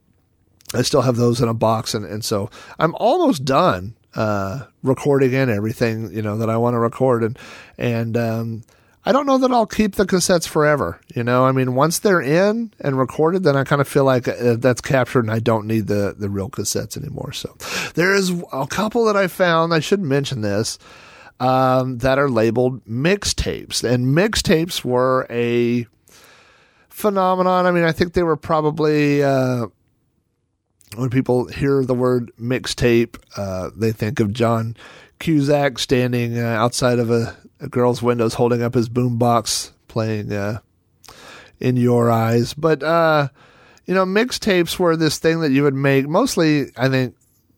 [0.74, 2.50] I still have those in a box, and, and so
[2.80, 7.40] I'm almost done uh, recording in everything you know that I want to record, and
[7.78, 8.64] and um,
[9.06, 11.00] I don't know that I'll keep the cassettes forever.
[11.14, 14.28] You know, I mean, once they're in and recorded, then I kind of feel like
[14.28, 17.34] uh, that's captured, and I don't need the the real cassettes anymore.
[17.34, 17.56] So
[17.96, 19.74] there is a couple that I found.
[19.74, 20.78] I should mention this.
[21.40, 25.88] Um, that are labeled mixtapes, and mixtapes were a
[26.90, 27.66] phenomenon.
[27.66, 29.68] I mean, I think they were probably uh,
[30.96, 34.76] when people hear the word mixtape, uh, they think of John
[35.20, 40.60] Cusack standing uh, outside of a, a, girl's windows holding up his boombox playing uh,
[41.60, 42.54] In Your Eyes.
[42.54, 43.30] But, uh,
[43.86, 46.08] you know, mixtapes were this thing that you would make.
[46.08, 47.16] Mostly, I think,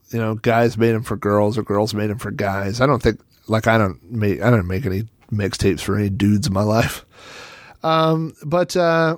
[0.10, 2.82] you know, guys made them for girls or girls made them for guys.
[2.82, 6.48] I don't think, like, I don't make, I don't make any mixtapes for any dudes
[6.48, 7.06] in my life.
[7.84, 9.18] Um, but, uh,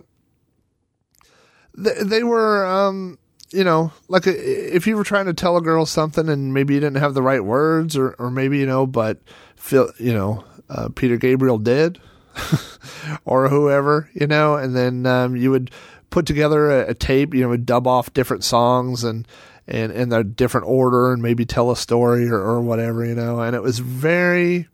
[1.75, 3.17] they, they were, um,
[3.51, 6.73] you know, like a, if you were trying to tell a girl something and maybe
[6.73, 9.19] you didn't have the right words or, or maybe, you know, but
[9.71, 11.99] you know, uh, Peter Gabriel did
[13.25, 15.71] or whoever, you know, and then, um, you would
[16.09, 19.27] put together a, a, tape, you know, would dub off different songs and,
[19.67, 23.39] and in a different order and maybe tell a story or, or whatever, you know,
[23.39, 24.67] and it was very,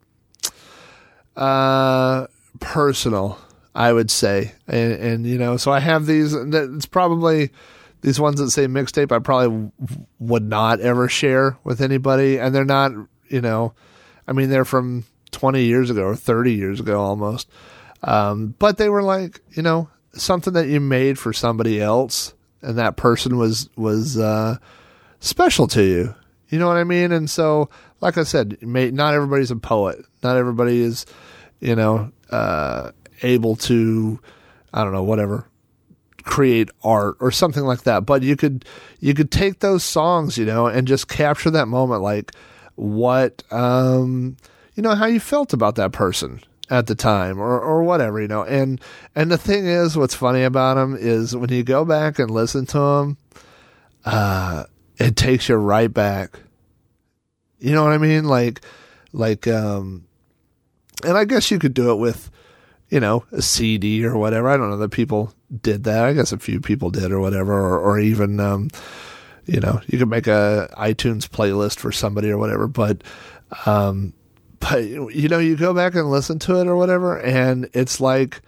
[1.35, 2.27] uh,
[2.59, 3.39] personal,
[3.73, 4.53] I would say.
[4.67, 7.51] And, and, you know, so I have these, it's probably,
[8.03, 9.71] these ones that say mixtape, I probably
[10.19, 12.37] would not ever share with anybody.
[12.37, 12.91] And they're not,
[13.29, 13.73] you know,
[14.27, 17.49] I mean, they're from 20 years ago or 30 years ago almost.
[18.03, 22.33] Um, but they were like, you know, something that you made for somebody else.
[22.61, 24.57] And that person was, was, uh,
[25.21, 26.13] special to you.
[26.49, 27.13] You know what I mean?
[27.13, 27.69] And so,
[28.01, 30.05] like I said, not everybody's a poet.
[30.21, 31.05] Not everybody is,
[31.61, 34.19] you know, uh, able to,
[34.73, 35.47] I don't know, whatever,
[36.23, 38.05] create art or something like that.
[38.05, 38.65] But you could
[38.99, 42.31] you could take those songs, you know, and just capture that moment, like
[42.75, 44.37] what um,
[44.75, 48.27] you know how you felt about that person at the time or or whatever, you
[48.27, 48.43] know.
[48.43, 48.79] And
[49.15, 52.65] and the thing is, what's funny about them is when you go back and listen
[52.67, 53.17] to them,
[54.05, 54.65] uh,
[54.97, 56.39] it takes you right back.
[57.59, 58.25] You know what I mean?
[58.25, 58.61] Like
[59.11, 60.05] like um,
[61.03, 62.29] and I guess you could do it with
[62.93, 64.47] you know, a CD or whatever.
[64.49, 65.33] I don't know that people
[65.63, 66.05] did that.
[66.05, 68.69] I guess a few people did or whatever, or, or even, um,
[69.47, 72.67] you know, you could make a iTunes playlist for somebody or whatever.
[72.67, 73.03] But,
[73.65, 74.13] um,
[74.59, 78.41] but you know, you go back and listen to it or whatever, and it's like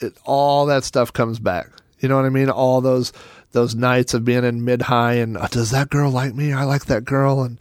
[0.00, 1.68] it, all that stuff comes back.
[2.00, 2.50] You know what I mean?
[2.50, 3.14] All those
[3.52, 6.52] those nights of being in mid high and oh, does that girl like me?
[6.52, 7.58] I like that girl and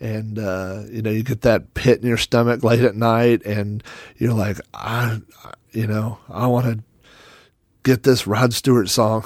[0.00, 3.82] and uh, you know you get that pit in your stomach late at night and
[4.16, 5.20] you're like I
[5.72, 6.82] you know, I want to
[7.82, 9.24] get this Rod Stewart song.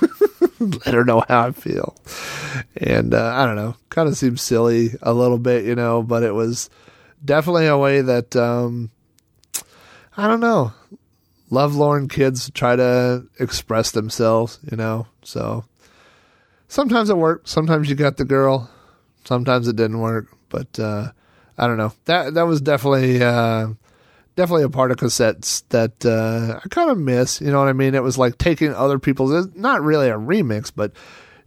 [0.60, 1.96] Let her know how I feel.
[2.76, 6.22] And uh, I don't know, kind of seems silly a little bit, you know, but
[6.22, 6.68] it was
[7.24, 8.90] definitely a way that, um,
[10.16, 10.72] I don't know,
[11.50, 15.06] lovelorn kids try to express themselves, you know.
[15.22, 15.64] So
[16.66, 17.50] sometimes it works.
[17.50, 18.68] Sometimes you got the girl.
[19.28, 20.34] Sometimes it didn't work.
[20.48, 21.12] But uh,
[21.58, 21.92] I don't know.
[22.06, 23.68] That that was definitely uh,
[24.36, 27.42] definitely a part of cassettes that uh, I kind of miss.
[27.42, 27.94] You know what I mean?
[27.94, 29.54] It was like taking other people's.
[29.54, 30.92] Not really a remix, but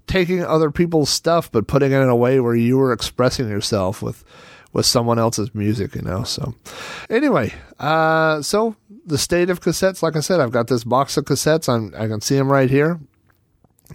[0.05, 4.03] taking other people's stuff, but putting it in a way where you were expressing yourself
[4.03, 4.23] with
[4.73, 6.21] with someone else's music, you know.
[6.23, 6.53] So,
[7.09, 8.75] anyway, uh, so
[9.07, 11.67] the state of cassettes, like I said, I've got this box of cassettes.
[11.67, 12.99] I'm, I can see them right here,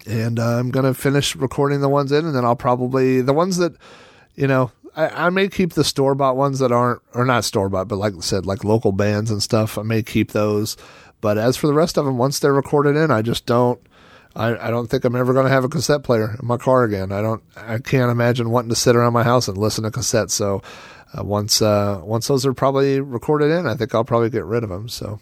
[0.06, 3.56] and uh, I'm gonna finish recording the ones in, and then I'll probably the ones
[3.56, 3.74] that,
[4.34, 7.68] you know, I, I may keep the store bought ones that aren't, or not store
[7.68, 9.78] bought, but like I said, like local bands and stuff.
[9.78, 10.76] I may keep those,
[11.20, 13.80] but as for the rest of them, once they're recorded in, I just don't.
[14.34, 16.84] I, I don't think I'm ever going to have a cassette player in my car
[16.84, 17.10] again.
[17.10, 17.42] I don't.
[17.56, 20.32] I can't imagine wanting to sit around my house and listen to cassettes.
[20.32, 20.62] So
[21.18, 24.62] uh, once uh, once those are probably recorded in, I think I'll probably get rid
[24.62, 24.90] of them.
[24.90, 25.20] So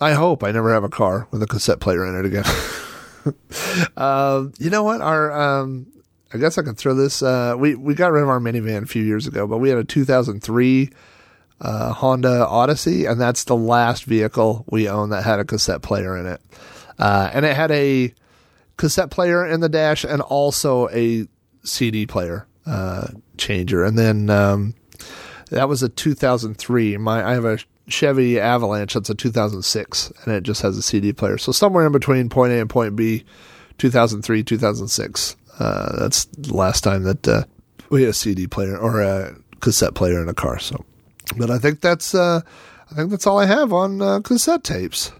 [0.00, 2.44] I hope I never have a car with a cassette player in it again.
[3.96, 5.00] uh, you know what?
[5.00, 5.86] Our um,
[6.32, 7.22] I guess I could throw this.
[7.22, 9.78] Uh, we we got rid of our minivan a few years ago, but we had
[9.78, 10.90] a 2003
[11.60, 16.16] uh, Honda Odyssey, and that's the last vehicle we own that had a cassette player
[16.16, 16.40] in it.
[16.98, 18.12] Uh, and it had a
[18.76, 21.26] cassette player in the dash and also a
[21.64, 23.84] CD player uh, changer.
[23.84, 24.74] And then um,
[25.50, 26.96] that was a 2003.
[26.98, 27.58] My I have a
[27.88, 31.38] Chevy Avalanche that's a 2006, and it just has a CD player.
[31.38, 33.24] So somewhere in between point A and point B,
[33.78, 35.36] 2003, 2006.
[35.58, 37.44] Uh, that's the last time that uh,
[37.90, 40.58] we had a CD player or a cassette player in a car.
[40.58, 40.84] So,
[41.36, 42.42] but I think that's uh,
[42.90, 45.12] I think that's all I have on uh, cassette tapes.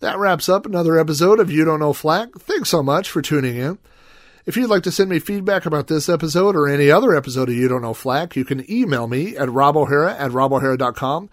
[0.00, 2.30] That wraps up another episode of You Don't Know Flack.
[2.38, 3.78] Thanks so much for tuning in.
[4.50, 7.54] If you'd like to send me feedback about this episode or any other episode of
[7.54, 11.30] You Don't Know Flack, you can email me at robohara at robohara.com.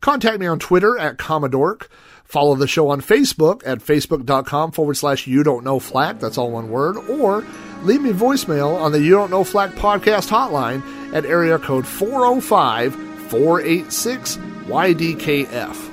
[0.00, 1.88] Contact me on Twitter at Commodork.
[2.22, 6.20] Follow the show on Facebook at facebook.com forward slash You Don't Know Flack.
[6.20, 6.96] That's all one word.
[6.96, 7.44] Or
[7.82, 12.94] leave me voicemail on the You Don't Know Flack podcast hotline at area code 405
[13.30, 15.89] 486 YDKF.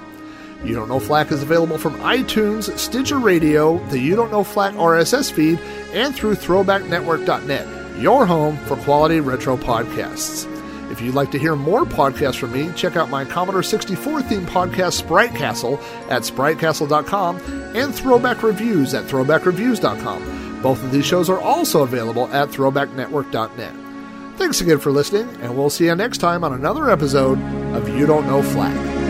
[0.64, 4.74] You Don't Know Flack is available from iTunes, Stitcher Radio, the You Don't Know Flack
[4.74, 5.60] RSS feed,
[5.94, 10.52] and through ThrowbackNetwork.net, your home for quality retro podcasts.
[10.92, 14.46] If you'd like to hear more podcasts from me, check out my Commodore 64 themed
[14.48, 15.80] podcast, Sprite Castle,
[16.10, 17.38] at spritecastle.com,
[17.76, 20.62] and Throwback Reviews at throwbackreviews.com.
[20.62, 23.74] Both of these shows are also available at throwbacknetwork.net.
[24.38, 27.40] Thanks again for listening, and we'll see you next time on another episode
[27.76, 29.07] of You Don't Know Flack.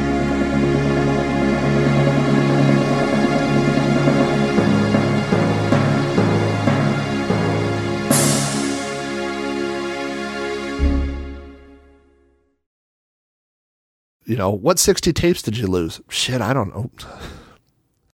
[14.27, 16.01] You know, what 60 tapes did you lose?
[16.09, 16.91] Shit, I don't know.